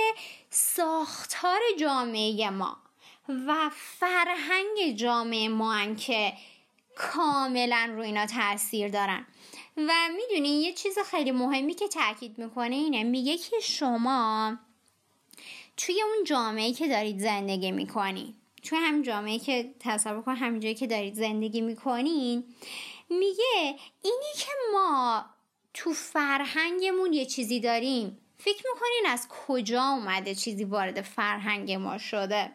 ساختار 0.49 1.59
جامعه 1.79 2.49
ما 2.49 2.77
و 3.27 3.69
فرهنگ 3.73 4.95
جامعه 4.95 5.49
ما 5.49 5.93
که 5.93 6.33
کاملا 6.95 7.91
رو 7.95 8.01
اینا 8.01 8.25
تاثیر 8.25 8.89
دارن. 8.89 9.27
و 9.77 9.93
می‌دونین 10.15 10.61
یه 10.61 10.73
چیز 10.73 10.99
خیلی 10.99 11.31
مهمی 11.31 11.73
که 11.73 11.87
تاکید 11.87 12.37
می‌کنه 12.37 12.75
اینه 12.75 13.03
میگه 13.03 13.37
که 13.37 13.59
شما 13.61 14.57
توی 15.77 16.01
اون 16.01 16.23
جامعه 16.23 16.73
که 16.73 16.87
دارید 16.87 17.19
زندگی 17.19 17.71
می‌کنین 17.71 18.33
توی 18.63 18.77
همین 18.77 19.03
جامعه 19.03 19.39
که 19.39 19.73
تصور 19.79 20.21
کن 20.21 20.35
همینجایی 20.35 20.75
که 20.75 20.87
دارید 20.87 21.13
زندگی 21.13 21.61
می‌کنین 21.61 22.43
میگه 23.09 23.75
اینی 24.03 24.33
که 24.37 24.51
ما 24.73 25.25
تو 25.73 25.93
فرهنگمون 25.93 27.13
یه 27.13 27.25
چیزی 27.25 27.59
داریم 27.59 28.17
فکر 28.37 28.63
می‌کنین 28.73 29.03
از 29.07 29.27
کجا 29.47 29.83
اومده 29.83 30.35
چیزی 30.35 30.63
وارد 30.63 31.01
فرهنگ 31.01 31.71
ما 31.71 31.97
شده؟ 31.97 32.51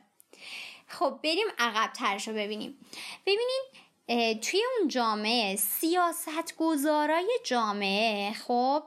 خب 0.87 1.19
بریم 1.23 1.47
عقب 1.59 1.93
ترش 1.93 2.29
رو 2.29 2.35
ببینیم. 2.35 2.79
ببینین 3.27 3.65
توی 4.41 4.61
اون 4.79 4.89
جامعه 4.89 5.57
سیاست 5.57 6.57
گذارای 6.57 7.39
جامعه 7.45 8.33
خب 8.33 8.83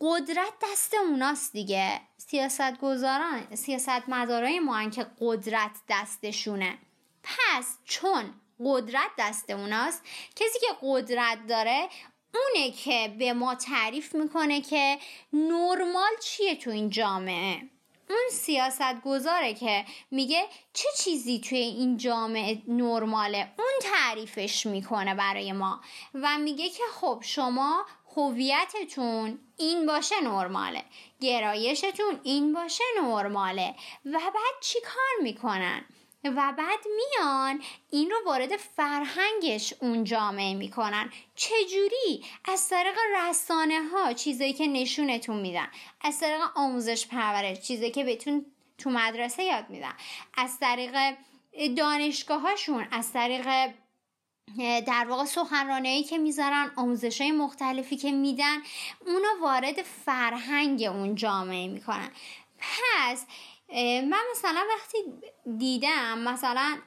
قدرت 0.00 0.52
دست 0.62 0.94
اوناست 0.94 1.52
دیگه. 1.52 2.00
سیاست 2.16 2.78
گذاران 2.78 3.54
سیاست 3.54 4.08
مدارای 4.08 4.60
ما 4.60 4.90
که 4.90 5.06
قدرت 5.20 5.70
دستشونه. 5.88 6.78
پس 7.22 7.78
چون 7.84 8.34
قدرت 8.64 9.10
دست 9.18 9.50
اوناست 9.50 10.02
کسی 10.36 10.58
که 10.60 10.66
قدرت 10.82 11.46
داره 11.48 11.88
اونه 12.34 12.70
که 12.70 13.14
به 13.18 13.32
ما 13.32 13.54
تعریف 13.54 14.14
می‌کنه 14.14 14.60
که 14.60 14.98
نرمال 15.32 16.12
چیه 16.22 16.56
تو 16.56 16.70
این 16.70 16.90
جامعه. 16.90 17.62
اون 18.10 18.28
سیاست 18.30 19.00
گذاره 19.04 19.54
که 19.54 19.84
میگه 20.10 20.46
چه 20.72 20.88
چیزی 20.98 21.40
توی 21.40 21.58
این 21.58 21.96
جامعه 21.96 22.62
نرماله 22.68 23.52
اون 23.58 23.92
تعریفش 23.92 24.66
می‌کنه 24.66 25.14
برای 25.14 25.52
ما. 25.52 25.80
و 26.14 26.38
میگه 26.38 26.68
که 26.68 26.82
خب 27.00 27.22
شما 27.26 27.86
هویتتون 28.16 29.38
این 29.56 29.86
باشه 29.86 30.20
نرماله. 30.20 30.84
گرایشتون 31.20 32.20
این 32.22 32.52
باشه 32.52 32.84
نرماله. 33.02 33.74
و 34.04 34.18
بعد 34.18 34.54
چی 34.60 34.80
کار 34.80 35.22
می‌کنن؟ 35.22 35.84
و 36.24 36.52
بعد 36.58 36.78
میان 36.96 37.62
این 37.90 38.10
رو 38.10 38.16
وارد 38.26 38.56
فرهنگش 38.56 39.74
اون 39.80 40.04
جامعه 40.04 40.54
می‌کنن. 40.54 41.12
چجوری؟ 41.34 42.24
از 42.44 42.68
طریق 42.68 42.94
رسانه 43.16 43.82
ها 43.92 44.12
چیزایی 44.12 44.52
که 44.52 44.66
نشونتون 44.66 45.40
میدن. 45.40 45.68
از 46.00 46.20
طریق 46.20 46.40
آموزش 46.54 47.06
پرورش 47.06 47.60
چیزایی 47.60 47.90
که 47.90 48.04
بهتون 48.04 48.46
تو 48.78 48.90
مدرسه 48.90 49.42
یاد 49.42 49.70
میدن. 49.70 49.92
از 50.36 50.60
طریق 50.60 51.16
دانشگاه 51.76 52.40
هاشون 52.40 52.88
از 52.90 53.12
طریق 53.12 53.72
در 54.86 55.06
واقع 55.08 55.24
سخنرانه 55.24 56.02
که 56.02 56.18
می‌ذارن 56.18 56.70
آموزش 56.76 57.20
های 57.20 57.32
مختلفی 57.32 57.96
که 57.96 58.12
میدن 58.12 58.56
اونو 59.06 59.28
وارد 59.42 59.82
فرهنگ 59.82 60.82
اون 60.82 61.14
جامعه 61.14 61.68
می‌کنن. 61.68 62.10
پس 62.58 63.26
من 63.80 64.22
مثلا 64.32 64.64
وقتی 64.76 64.98
دیدم 65.58 66.18
مثلا 66.18 66.78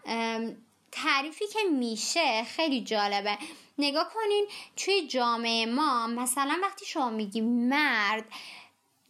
تعریفی 0.91 1.47
که 1.47 1.59
میشه 1.71 2.43
خیلی 2.43 2.81
جالبه. 2.81 3.37
نگاه 3.77 4.09
کنین 4.13 4.47
توی 4.77 5.07
جامعه 5.07 5.65
ما 5.65 6.07
مثلا 6.07 6.59
وقتی 6.63 6.85
شما 6.85 7.09
میگی 7.09 7.41
مرد 7.41 8.25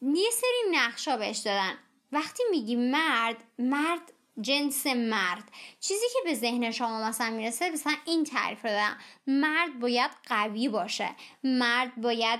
یه 0.01 0.29
سری 0.31 0.71
نقشا 0.71 1.17
بهش 1.17 1.37
دادن. 1.37 1.77
وقتی 2.11 2.43
میگی 2.51 2.75
مرد 2.75 3.37
مرد 3.59 4.13
جنس 4.41 4.87
مرد. 4.87 5.43
چیزی 5.79 6.05
که 6.13 6.19
به 6.25 6.33
ذهن 6.35 6.71
شما 6.71 7.07
مثلا 7.07 7.29
می‌رسه 7.29 7.69
مثلا 7.69 7.93
این 8.05 8.23
تعریف 8.23 8.65
رو 8.65 8.69
دادم 8.69 8.97
مرد 9.27 9.79
باید 9.79 10.11
قوی 10.29 10.69
باشه. 10.69 11.09
مرد 11.43 11.95
باید 12.01 12.39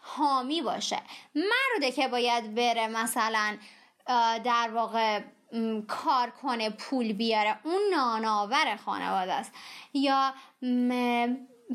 حامی 0.00 0.62
باشه. 0.62 1.02
مرده 1.34 1.92
که 1.92 2.08
باید 2.08 2.54
بره 2.54 2.88
مثلا 2.88 3.56
در 4.44 4.70
واقع 4.74 5.20
کار 5.88 6.30
کنه 6.30 6.70
پول 6.70 7.12
بیاره. 7.12 7.58
اون 7.64 7.80
ناناور 7.90 8.76
خانواده 8.84 9.32
است. 9.32 9.52
یا 9.94 10.34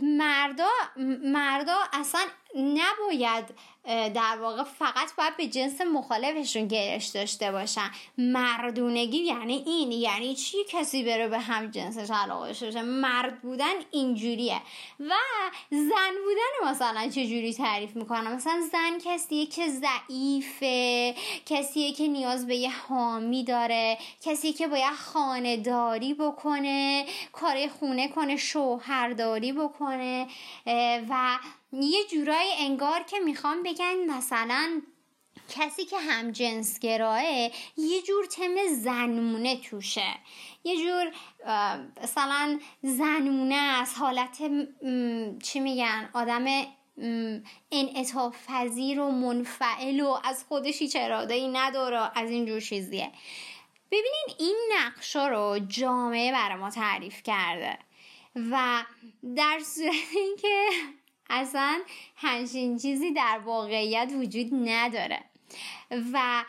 مردا 0.01 0.69
مردا 1.23 1.77
اصلا 1.93 2.21
نباید 2.55 3.45
در 3.85 4.37
واقع 4.41 4.63
فقط 4.63 5.15
باید 5.17 5.37
به 5.37 5.47
جنس 5.47 5.81
مخالفشون 5.81 6.67
گرش 6.67 7.05
داشته 7.05 7.51
باشن. 7.51 7.91
مردونگی 8.17 9.17
یعنی 9.17 9.63
این 9.65 9.91
یعنی 9.91 10.35
چی 10.35 10.57
کسی 10.69 11.03
بره 11.03 11.27
به 11.27 11.39
هم 11.39 11.71
جنسش 11.71 12.11
علاقه 12.11 12.47
باشه؟ 12.47 12.81
مرد 12.81 13.41
بودن 13.41 13.73
اینجوریه. 13.91 14.61
و 14.99 15.13
زن 15.69 16.13
بودن 16.25 16.71
مثلا 16.71 17.09
چجوری 17.09 17.53
تعریف 17.53 17.95
می‌کنم؟ 17.95 18.35
مثلا 18.35 18.61
زن 18.71 18.97
کسیه 19.05 19.45
که 19.45 19.67
ضعیفه 19.69 21.02
کسیه 21.45 21.91
که 21.91 22.07
نیاز 22.07 22.47
به 22.47 22.55
یه 22.55 22.71
حامی 22.87 23.43
داره 23.43 23.97
کسی 24.21 24.53
که 24.53 24.67
باید 24.67 24.93
خانهداری 24.93 26.13
بکنه 26.13 27.05
کار 27.31 27.67
خونه 27.67 28.07
کنه 28.07 28.37
شوهرداری 28.37 29.53
بکنه 29.53 30.27
و 31.09 31.39
یه 31.73 32.03
جورایی 32.11 32.49
انگار 32.59 33.03
که 33.03 33.19
می‌خوام 33.19 33.63
بگن 33.63 33.95
مثلا 34.09 34.81
کسی 35.49 35.85
که 35.85 35.99
هم 35.99 36.31
جنسگراه 36.31 37.23
یه 37.77 38.01
جور 38.07 38.25
تم 38.25 38.55
زنمونه 38.75 39.55
توشه. 39.55 40.15
یه 40.63 40.77
جور 40.77 41.11
مثلا 42.03 42.59
زنمونه 42.81 43.55
از 43.55 43.93
حالت 43.93 44.37
چی 45.43 45.59
میگن 45.59 46.09
آدم 46.13 46.45
انعطاف 47.71 48.47
پذیر 48.47 48.99
و 48.99 49.11
منفعل 49.11 49.99
و 49.99 50.17
از 50.23 50.45
خودش 50.47 50.79
هیچ 50.79 50.97
اراده 50.99 51.33
ای 51.33 51.47
نداره. 51.47 52.11
از 52.15 52.29
این 52.29 52.45
جور 52.45 52.61
چیزیه. 52.61 53.11
ببینین 53.91 54.27
این 54.39 54.55
نقشا 54.77 55.27
رو 55.27 55.59
جامعه 55.67 56.31
برای 56.31 56.57
ما 56.57 56.69
تعریف 56.69 57.23
کرده 57.23 57.77
و 58.35 58.83
در 59.35 59.59
صورت 59.65 59.93
اینکه 60.15 60.67
اصلا 61.29 61.81
همچین 62.15 62.77
چیزی 62.77 63.11
در 63.11 63.39
واقعیت 63.45 64.11
وجود 64.15 64.49
نداره 64.53 65.23
و 66.13 66.43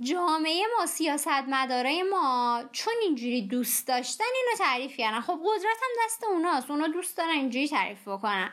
جامعه 0.00 0.62
ما 0.78 0.86
سیاست 0.86 1.28
مداره 1.28 2.02
ما 2.02 2.62
چون 2.72 2.94
اینجوری 3.02 3.42
دوست 3.42 3.88
داشتن 3.88 4.24
اینو 4.24 4.58
تعریف 4.58 4.96
کردن. 4.96 5.20
خب 5.20 5.40
قدرت 5.44 5.76
هم 5.82 6.04
دست 6.04 6.24
اوناست. 6.24 6.70
اونا 6.70 6.88
دوست 6.88 7.16
دارن 7.16 7.30
اینجوری 7.30 7.68
تعریف 7.68 8.08
بکنن. 8.08 8.50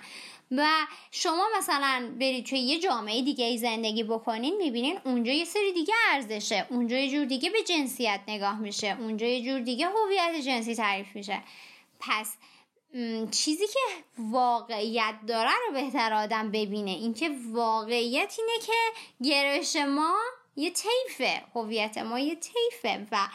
و 0.52 0.68
شما 1.12 1.48
مثلا 1.58 2.12
برید 2.20 2.46
توی 2.46 2.60
یه 2.60 2.80
جامعه 2.80 3.22
دیگه 3.22 3.46
ای 3.46 3.58
زندگی 3.58 4.04
بکنین 4.04 4.58
می‌بینین 4.58 5.00
اونجا 5.06 5.32
یه 5.32 5.46
سری 5.46 5.72
دیگه 5.74 5.94
ارزشه. 6.12 6.68
اونجا 6.70 6.98
یه 6.98 7.12
جور 7.12 7.26
دیگه 7.26 7.50
به 7.50 7.64
جنسیت 7.64 8.20
نگاه 8.28 8.60
میشه. 8.60 8.98
اونجا 9.00 9.26
یه 9.26 9.46
جور 9.46 9.60
دیگه 9.60 9.88
هویت 9.88 10.46
جنسی 10.46 10.76
تعریف 10.76 11.16
میشه. 11.16 11.44
پس 12.00 12.34
چیزی 13.32 13.68
که 13.68 13.80
واقعیت 14.18 15.16
داره 15.28 15.52
رو 15.68 15.74
بهتر 15.74 16.14
آدم 16.14 16.52
ببینه. 16.52 16.92
اینکه 16.92 17.32
واقعیت 17.52 18.36
اینه 18.40 18.66
که 18.66 18.74
گرایش 19.30 19.76
ما 19.76 20.16
یه 20.56 20.70
طیفه. 20.70 21.44
هویت 21.56 21.98
ما 21.98 22.20
یه 22.20 22.36
طیفه 22.36 23.08
و 23.12 23.28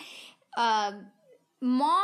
ما 1.62 2.00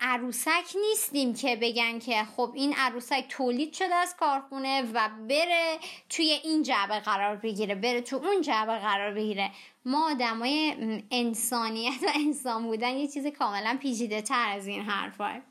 عروسک 0.00 0.76
نیستیم 0.80 1.34
که 1.34 1.56
بگن 1.56 1.98
که 1.98 2.24
خب 2.36 2.52
این 2.54 2.74
عروسک 2.76 3.24
تولید 3.28 3.72
شده 3.72 3.94
از 3.94 4.16
کارخونه 4.16 4.82
و 4.92 5.08
بره 5.28 5.78
توی 6.08 6.40
این 6.44 6.62
جعبه 6.62 7.00
قرار 7.00 7.36
بگیره 7.36 7.74
بره 7.74 8.00
تو 8.00 8.16
اون 8.16 8.40
جعبه 8.40 8.78
قرار 8.78 9.14
بگیره. 9.14 9.50
ما 9.84 10.10
آدمای 10.10 10.74
انسانیت 11.10 12.02
و 12.02 12.10
انسان 12.14 12.66
بودن 12.66 12.96
یه 12.96 13.08
چیز 13.08 13.26
کاملا 13.26 13.78
پیچیده 13.82 14.22
تر 14.22 14.48
از 14.48 14.66
این 14.66 14.82
حرفه 14.82 15.42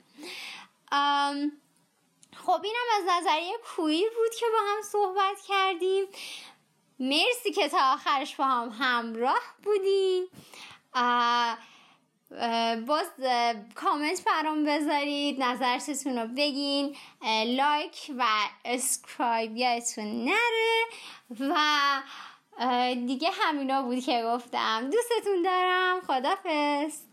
خب 2.35 2.61
اینم 2.63 2.87
از 2.97 3.03
نظریه 3.17 3.57
کویر 3.75 4.09
بود 4.09 4.35
که 4.39 4.45
با 4.53 4.59
هم 4.71 4.81
صحبت 4.81 5.41
کردیم. 5.47 6.05
مرسی 6.99 7.51
که 7.55 7.69
تا 7.69 7.93
آخرش 7.93 8.35
با 8.35 8.45
هم 8.45 8.69
همراه 8.79 9.41
بودیم 9.63 10.23
باز 12.87 13.05
کامنت 13.75 14.23
برام 14.25 14.63
بذارید 14.63 15.43
نظرتون 15.43 16.17
رو 16.17 16.27
بگین 16.27 16.95
like 17.45 18.11
و 18.17 18.23
subscribe 18.65 19.57
یادتون 19.57 20.25
نره 20.25 20.83
و 21.39 21.55
دیگه 23.07 23.29
همینا 23.31 23.83
بود 23.83 23.99
که 23.99 24.23
گفتم. 24.25 24.89
دوستتون 24.89 25.41
دارم. 25.43 26.01
خدافظ 26.01 27.12